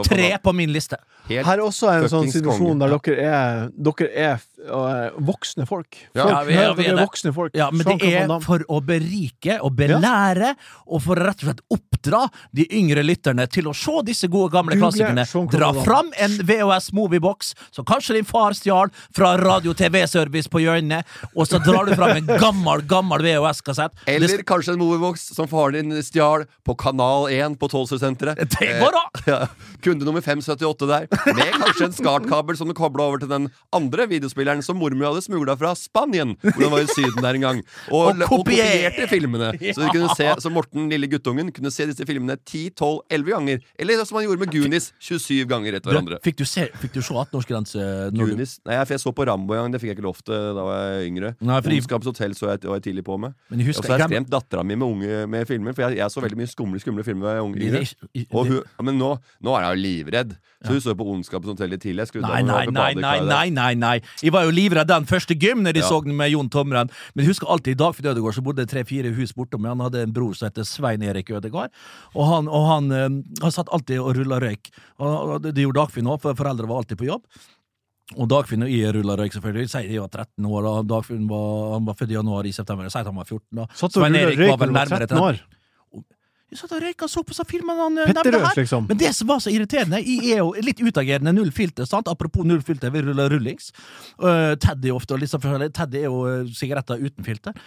[0.04, 0.96] tre på min liste.
[1.28, 5.96] Helt Her er også en sånn situasjon der dere er, dere er uh, voksne folk.
[6.12, 7.54] Folk Ja, vi er- vi er er voksne folk.
[7.56, 10.54] Ja, men det er for å berike og belære,
[10.86, 14.52] og for å rett og slett oppdra de yngre lytterne til å se disse gode
[14.52, 15.50] gamle Google klassikerne.
[15.50, 21.06] Dra fram en VHS Moviebox som kanskje din far stjal fra Radio TV-service på hjørnet,
[21.36, 23.94] og så drar du fram en gammel, gammel VHS-kassett.
[24.10, 28.42] Eller kanskje en Moviebox som faren din stjal på Kanal 1 på Tollsøsenteret.
[28.56, 29.04] Det går an!
[29.26, 29.48] Ja,
[29.82, 34.04] kunde nummer 578 der, med kanskje en SCART-kabel som du kobla over til den andre
[34.06, 37.62] videospilleren som mormor hadde smugla fra Spanien, hvor den var i Syden der en gang.
[37.90, 39.48] Og, Og og kopierte filmene.
[39.74, 43.64] Så, du kunne se, så Morten, lille guttungen, kunne se disse filmene 10-12-11 ganger.
[43.82, 46.20] Eller som han gjorde med Goonies, 27 ganger etter hverandre.
[46.24, 47.82] fikk, du se, fikk du se 18-årsgrense?
[48.14, 48.55] når Goonies?
[48.64, 50.34] Nei, jeg, for jeg så på Rambo en gang, det fikk jeg ikke lov til
[50.56, 51.34] da var jeg yngre.
[51.40, 53.34] Nei, fordi- Ondskapens hotell så jeg, var jeg tidlig på med.
[53.50, 56.22] Og så har jeg skremt dattera mi med, unge, med filmer, for jeg, jeg så
[56.24, 58.30] veldig mye skumle skumle filmer da jeg var ung- yngre.
[58.32, 59.10] Og hun, men nå,
[59.42, 60.36] nå er jeg jo livredd.
[60.64, 62.08] Så hun så på Ondskapens hotell litt tidlig.
[62.16, 64.00] Nei, nei, nei, nei, nei, nei, nei.
[64.22, 65.88] Jeg var jo livredd den første gym når de Ja.
[65.88, 66.90] så den med Jon Tomren.
[67.14, 69.64] Men jeg husker alltid i Dagfinn Ødegaard så bodde det tre-fire hus bortom.
[69.68, 71.70] Han hadde en bror som het Svein Erik Ødegaard.
[72.16, 74.70] Og han, og han, eh, han satt alltid og rulla røyk.
[74.98, 77.22] Og det gjorde Dagfinn òg, for foreldre var alltid på jobb.
[78.14, 79.70] Og Dagfinn og jeg ruller røyk, selvfølgelig.
[79.72, 82.86] Sier jeg var 13 år, og Dagfinn var, han var født i januar i september.
[82.92, 83.66] Sier at han var 14 da.
[83.74, 85.40] Satt og rulla røyk vel du var nærmere 13 år.
[86.46, 88.54] Jeg satt og røyka så på så filmer han eh, nevnte her.
[88.54, 88.84] liksom.
[88.86, 91.88] Men det som var så irriterende Jeg er jo litt utagerende, null filter.
[91.90, 92.06] sant?
[92.06, 93.72] Apropos null filter, vi ruller rullings.
[94.22, 95.66] Uh, Teddy ofte, sånn.
[95.74, 97.58] Teddy er jo eh, sigaretter uten filter.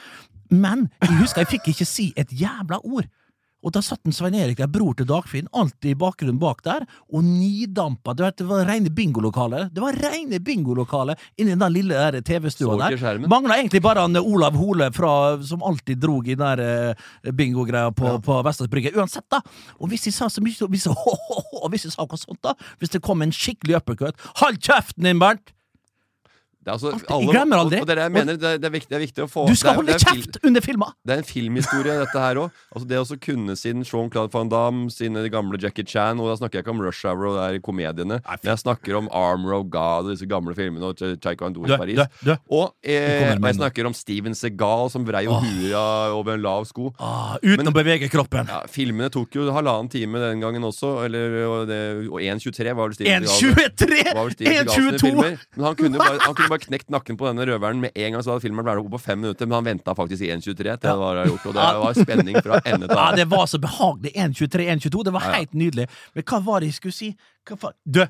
[0.49, 3.11] Men jeg husker jeg fikk ikke si et jævla ord.
[3.59, 6.85] Og da satt en Svein Erik der, bror til Dagfinn, alltid i bakgrunnen bak der,
[7.11, 8.13] og nidampa.
[8.15, 9.67] Du vet, det var rene bingolokaler.
[9.73, 12.97] Det var rene bingolokaler inni den lille TV-stua der.
[12.99, 13.29] skjermen?
[13.31, 15.11] Mangla egentlig bare han eh, Olav Hole fra,
[15.43, 18.95] som alltid drog i den der eh, bingogreia på, på Vestlands Brygge.
[18.95, 19.41] Uansett, da.
[19.79, 20.95] Og hvis de sa så mye hvis jeg,
[21.63, 25.07] og hvis de sa noe sånt, da Hvis det kom en skikkelig uppercut Hold kjeften
[25.07, 25.53] din, Bernt!
[26.59, 27.77] Det er altså, alle, jeg glemmer aldri.
[27.79, 29.45] Og, og dere, jeg mener, det, er, det, er viktig, det er viktig å få
[29.47, 30.89] Du skal er, holde det er kjeft under filma!
[31.07, 32.57] Det er en filmhistorie, dette her òg.
[32.75, 36.59] Altså det å kunne sin Jean-Claude Van Damme, sine gamle Jackie Chan, og da snakker
[36.59, 39.69] jeg ikke om Rush Hour og det er komediene, men jeg snakker om Armor of
[39.71, 42.01] God og disse gamle filmene og Taekwondo i Paris.
[42.01, 42.35] Dø, dø.
[42.59, 45.73] Og, eh, og jeg snakker om Steven Segal som vrei jo huet
[46.17, 46.91] over en lav sko.
[46.99, 48.51] Ah, uten Men- å bevege kroppen.
[48.51, 51.73] Ja, filmene tok jo halvannen time den gangen også, eller, og,
[52.11, 53.63] og 1.23 var vel Steven Segal.
[53.79, 54.03] 1.23!
[54.11, 55.49] var vel Steven Segal sine 1.22!
[55.55, 58.23] Men han kunne, bare, han kunne bare knekt nakken på denne røveren med en gang,
[58.25, 59.47] så hadde filmen vært oppe på fem minutter.
[59.49, 62.61] Men han venta faktisk i 1.23 til det var gjort, og det var spenning fra
[62.65, 64.13] ende til Ja, det var så behagelig.
[64.15, 65.03] 1.23, 1.22.
[65.09, 65.87] Det var helt nydelig.
[66.15, 67.11] Men hva var det jeg skulle si?
[67.49, 68.03] Hva du!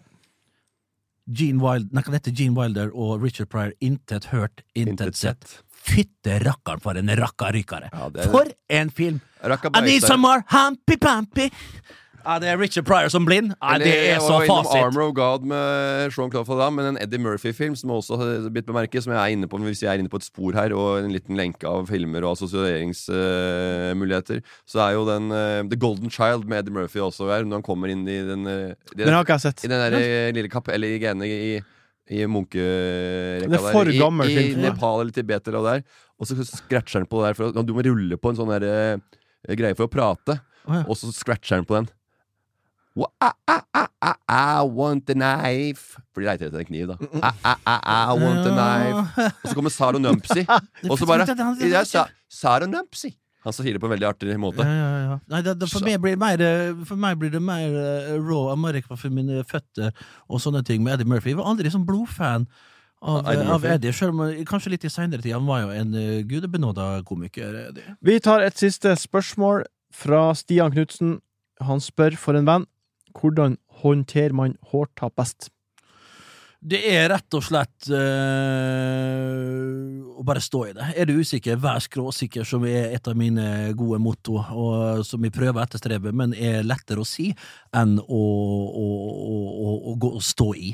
[1.29, 3.73] Gene Wilder, nei, heter Gene Wilder og Richard Pryor.
[3.85, 5.57] Intet hørt, intet Intet sett.
[5.79, 7.91] Fytte rakkeren for en rakkarykere!
[7.93, 9.21] Ja, er- For en film!
[9.45, 11.49] I need some more hampy-pampy!
[12.26, 13.49] Ja, det er Richard Pryor som blind.
[13.57, 14.82] Ja, det er jeg så var innom fasit.
[14.84, 19.01] Armor of God med Sean Claude men en Eddie Murphy-film som også har blitt bemerket,
[19.05, 21.13] som jeg er inne på hvis jeg er inne på et spor her, og en
[21.13, 24.38] liten lenke av filmer og assosieringsmuligheter,
[24.70, 27.70] så er jo den uh, The Golden Child med Eddie Murphy også her, når han
[27.70, 28.53] kommer inn i den uh,
[28.95, 29.59] i Den har ikke jeg sett.
[29.65, 31.32] I den der eh, lille Eller i gene i,
[32.09, 33.89] i munkerekka er der.
[33.93, 34.61] I, gammel I film.
[34.65, 35.76] Nepal eller Tibet eller der.
[35.80, 35.84] er.
[36.20, 38.63] Og så scratcher han på det der, for du må rulle på en sånn der,
[39.55, 40.34] greie for å prate,
[40.67, 40.82] oh, ja.
[40.84, 41.88] og så scratcher han på den.
[43.21, 46.97] Ah, ah, ah, ah, I want a knife For de leiter etter en kniv, da.
[47.21, 49.29] Ah, ah, ah, I want a knife.
[49.43, 50.45] Og så kommer Saro Numpsy,
[50.89, 51.27] og så bare
[52.29, 53.13] Saro Numpsy.
[53.45, 54.65] Han sier det på en veldig artig måte.
[54.67, 55.19] Ja, ja, ja.
[55.31, 56.41] Nei, det, det, for, meg blir det mer,
[56.87, 59.93] for meg blir det mer eh, raw America for mine føtter
[60.27, 61.31] og sånne ting med Eddie Murphy.
[61.31, 62.49] Jeg var aldri sånn blodfan
[62.99, 65.37] av, Eddie av Eddie, selv om eh, kanskje litt i seinere tid.
[65.37, 67.55] Han var jo en uh, gudebenåda komiker.
[67.69, 67.95] Eddie.
[68.03, 69.63] Vi tar et siste spørsmål
[69.95, 71.17] fra Stian Knutsen.
[71.63, 72.67] Han spør for en venn
[73.18, 75.49] hvordan håndterer man hårtap best?
[76.60, 79.70] Det er rett og slett øh,
[80.20, 80.88] å bare stå i det.
[80.99, 85.32] Er du usikker, vær skråsikker, som er et av mine gode motto, og som jeg
[85.38, 87.30] prøver å etterstrebe, men er lettere å si
[87.72, 88.03] enn å,
[88.84, 88.88] å,
[89.95, 90.74] å, å, stå i.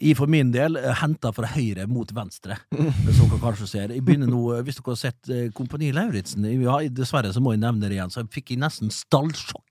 [0.00, 3.94] Jeg for min del henta fra høyre mot venstre, som dere kanskje ser.
[3.94, 7.54] Jeg begynner nå, eh, Hvis dere har sett eh, Kompani Lauritzen, ja, dessverre så må
[7.54, 9.64] jeg nevne det igjen, så jeg fikk jeg nesten stallsjokk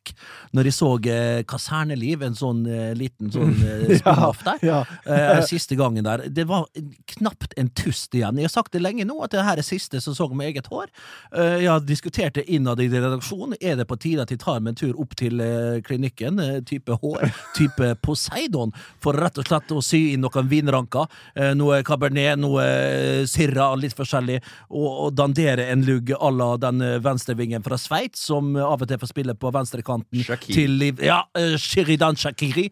[0.55, 4.61] når jeg så eh, Kaserneliv, en sånn eh, liten sånn eh, spin-off der.
[4.65, 4.81] Ja.
[5.07, 5.41] ja.
[5.45, 6.25] siste gangen der.
[6.31, 6.67] Det var
[7.15, 8.39] knapt en tust igjen.
[8.39, 10.91] Jeg har sagt det lenge nå, at det her er siste sesong med eget hår.
[11.35, 13.57] Eh, jeg har diskutert det innad i redaksjonen.
[13.59, 16.61] Er det på tide at jeg tar meg en tur opp til eh, klinikken, eh,
[16.67, 18.73] type hår, type Poseidon,
[19.03, 21.05] for rett og slett å sy inn noen vinranker.
[21.35, 24.39] eh, Noe cabernet, noe eh, sirra, litt forskjellig.
[24.71, 28.87] Og, og dandere en lugg à la den eh, venstrevingen fra Sveits, som av og
[28.89, 30.25] til får spille på venstrekanten.
[30.25, 30.91] Shaqiri.
[31.05, 31.21] Ja,
[31.61, 32.69] Shiridan Shakiri.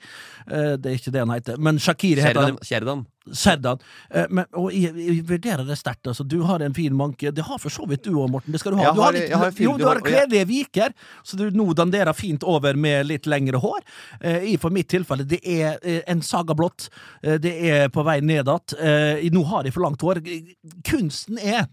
[0.48, 1.60] Det er ikke det han heter.
[1.62, 3.06] Men Shakiri heter Kjerdan.
[3.26, 3.34] Han.
[3.36, 3.80] Kjerdan.
[4.12, 6.08] Eh, Men, og jeg, jeg vurderer det sterkt.
[6.08, 6.24] Altså.
[6.28, 7.32] Du har en fin manke.
[7.34, 8.52] Det har for så vidt du òg, Morten.
[8.52, 8.84] Det skal du ha.
[8.90, 10.94] Jeg du har- har litt, har jo, du har kledelige viker,
[11.24, 13.80] så du nå danderer fint over med litt lengre hår.
[14.22, 16.90] Eh, I for mitt tilfelle, det er eh, en saga blått.
[17.22, 19.32] Det er på vei ned igjen.
[19.34, 20.20] Nå har jeg for langt hår.
[20.84, 21.68] Kunsten er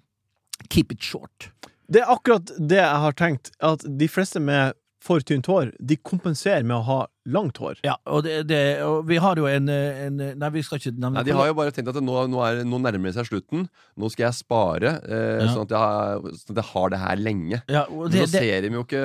[0.70, 1.50] keep it short.
[1.90, 5.96] Det er akkurat det jeg har tenkt, at de fleste med for tynt hår, de
[5.96, 6.96] kompenserer med å ha
[7.32, 7.78] langt hår.
[7.86, 11.14] Ja, og, det, det, og vi har jo en, en Nei, vi skal ikke nevne
[11.18, 13.30] Nei, De har jo bare tenkt at det nå, nå, er, nå nærmer det seg
[13.30, 13.64] slutten.
[13.96, 15.48] Nå skal jeg spare, eh, Ja.
[15.54, 17.62] sånn, at jeg, har- sånn at jeg har det her lenge.
[17.72, 19.04] ja, og Men det, så ser de jo ikke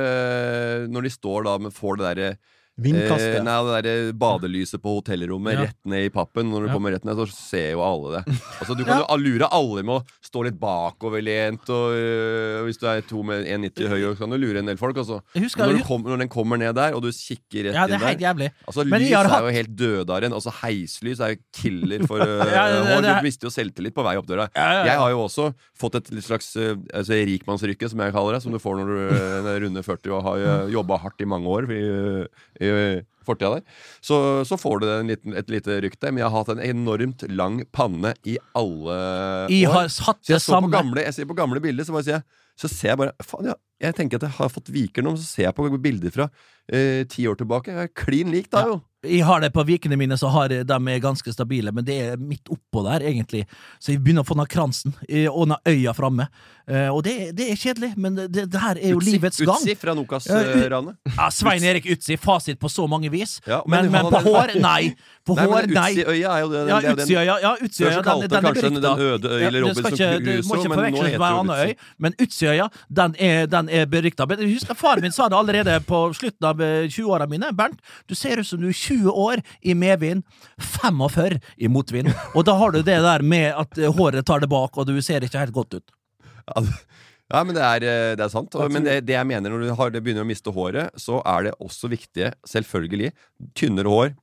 [0.91, 2.37] Når de står da med får det derre
[2.78, 3.38] Vindkastet.
[3.39, 5.61] Eh, nei, det der badelyset på hotellrommet Ja.
[5.69, 6.49] rett ned i pappen.
[6.51, 6.73] Når du Ja.
[6.73, 8.36] kommer rett ned, så ser jo alle det.
[8.59, 12.86] Altså, Du kan jo lure alle med å stå litt bakoverlent, og øh, hvis du
[12.89, 14.97] er to med 1,90 høy, så kan du lure en del folk.
[14.97, 15.21] Altså.
[15.36, 17.95] Husker- når, du kom, når den kommer ned der, og du kikker rett ja, det
[17.95, 18.51] inn er der jævlig.
[18.67, 20.34] Altså, Men Lys har er hatt- jo helt dødaren.
[20.36, 23.93] Altså, heislys er jo killer for øh, Ja, det- det er- Du mister jo selvtillit
[23.95, 24.49] på vei opp døra.
[24.55, 24.86] Ja, ja, ja.
[24.91, 28.43] Jeg har jo også fått et litt slags øh, altså, rikmannsrykke, som jeg kaller det,
[28.43, 31.47] som du får når du øh, runder 40 og har øh, jobba hardt i mange
[31.47, 32.26] år i, øh,
[32.70, 33.63] i fortida der.
[34.05, 36.13] Så, så får du en liten, et lite rykk der.
[36.13, 38.97] Men jeg har hatt en enormt lang panne i alle
[39.53, 39.89] Jeg år.
[39.89, 42.22] Så jeg, så på gamle, jeg ser på gamle bilder, så, jeg,
[42.59, 43.57] så ser jeg bare Faen, ja.
[43.82, 46.30] Jeg tenker at jeg har fått viker nå, men så ser jeg på bilder fra
[46.72, 47.74] eh, ti år tilbake.
[47.74, 48.76] Jeg er klin lik da, Ja.
[48.76, 48.84] jo.
[49.05, 52.16] Jeg har det på vikene mine, så har de er ganske stabile, men det er
[52.18, 53.43] midt oppå der, egentlig.
[53.78, 56.26] Så jeg begynner å få den kransen, eh, og den øya framme.
[56.68, 59.59] Eh, og det, det er kjedelig, men det, det her er jo Utsi, livets gang.
[59.61, 60.95] Utsi fra Nokas-ranet.
[61.16, 63.36] Ja, Svein Erik Utsi, fasit på så mange vis.
[63.45, 64.95] Ja, men, men men på hår, nei.
[65.26, 65.91] På Nei, hår, nei.
[65.93, 66.63] Utsi-øya er jo det.
[66.70, 68.82] Ja, Utsiøya, ja, Utsiøya, den- den, den er kanskje den.
[68.82, 71.66] Den øde øy eller Robinson Crusoe, men nå heter det Utsi.
[71.66, 71.76] øy.
[72.05, 72.68] Men Utsiøya,
[73.01, 74.28] den er, den er berykta.
[74.76, 77.49] Faren min sa det allerede på slutten av eh, 20-åra mine.
[77.57, 80.24] Bernt, du ser ut som du er 20 år i medvind,
[80.82, 82.09] 45 i motvind.
[82.36, 84.97] Og da har du det der med at eh, håret tar det bak, og du
[85.01, 85.93] ser ikke helt godt ut.
[87.33, 88.53] Ja, men det er, eh, det er sant.
[88.53, 91.23] Og, men det, det jeg mener når du har, det begynner å miste håret, så
[91.25, 93.09] er det også viktig, selvfølgelig,
[93.57, 94.13] tynnere hår.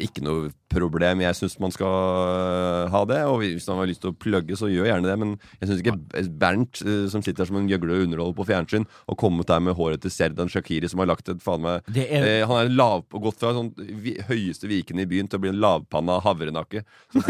[0.00, 1.20] Ikke noe problem.
[1.24, 3.18] Jeg syns man skal øh, ha det.
[3.26, 5.16] Og hvis man har lyst til å plugge, så gjør gjerne det.
[5.18, 5.96] Men jeg syns ikke
[6.40, 9.60] Bernt, øh, som sitter her som en gjøgle og underholder på fjernsyn, og kommet der
[9.66, 12.70] med håret til Serdan Shakiri, som har lagt et faen meg er- eh, Han er
[12.72, 16.84] lav, gått fra sånn vi, høyeste viken i byen til å bli en lavpanna havrenakke.
[17.12, 17.20] På,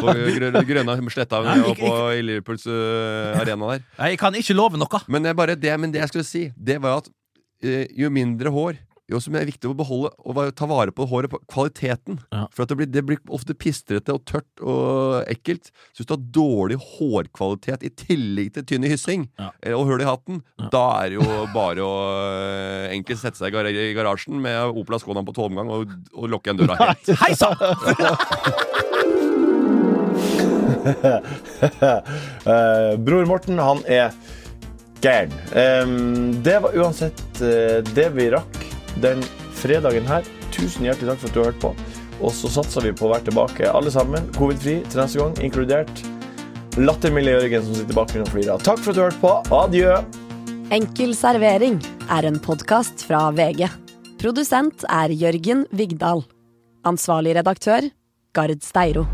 [0.00, 1.92] på grø- grønne sletta og på
[2.26, 3.84] Liverpools uh, arena der.
[3.98, 5.00] Nei, Jeg kan ikke love noe.
[5.12, 8.80] Men, bare, det, men det jeg skulle si, det var at uh, jo mindre hår
[9.10, 12.18] jo som er viktig å beholde og ta vare på håret på kvaliteten.
[12.34, 12.46] Ja.
[12.54, 15.70] For at det blir, det blir ofte pistrete og tørt og ekkelt.
[15.92, 19.52] Så hvis du har dårlig hårkvalitet i tillegg til tynn i hyssing Ja.
[19.62, 20.42] eh, og hull i hatten,
[20.72, 21.94] da er det jo bare å
[22.26, 26.64] eh, enkelt sette seg i garasjen med Opel Ascona på tomgang og, og lukke igjen
[26.64, 27.14] døra helt.
[27.22, 27.56] Hei sann!
[32.46, 34.12] Eh, Bror Morten, han er
[35.02, 35.32] gæren.
[35.50, 38.65] Um, det var uansett uh, det vi rakk
[39.04, 39.22] den
[39.56, 40.26] fredagen her.
[40.54, 41.72] Tusen hjertelig takk for at du har hørt på.
[42.24, 46.06] Og så satser vi på å være tilbake alle sammen, covid-fri til neste gang, inkludert
[46.76, 48.64] lattermilde Jørgen som sitter bak meg og flirer.
[48.64, 49.32] Takk for at du har hørt på.
[49.56, 49.98] Adjø.
[50.76, 51.78] Enkel servering
[52.12, 53.68] er en podkast fra VG.
[54.20, 56.24] Produsent er Jørgen Vigdal.
[56.86, 57.88] Ansvarlig redaktør,
[58.36, 59.06] Gard Steiro.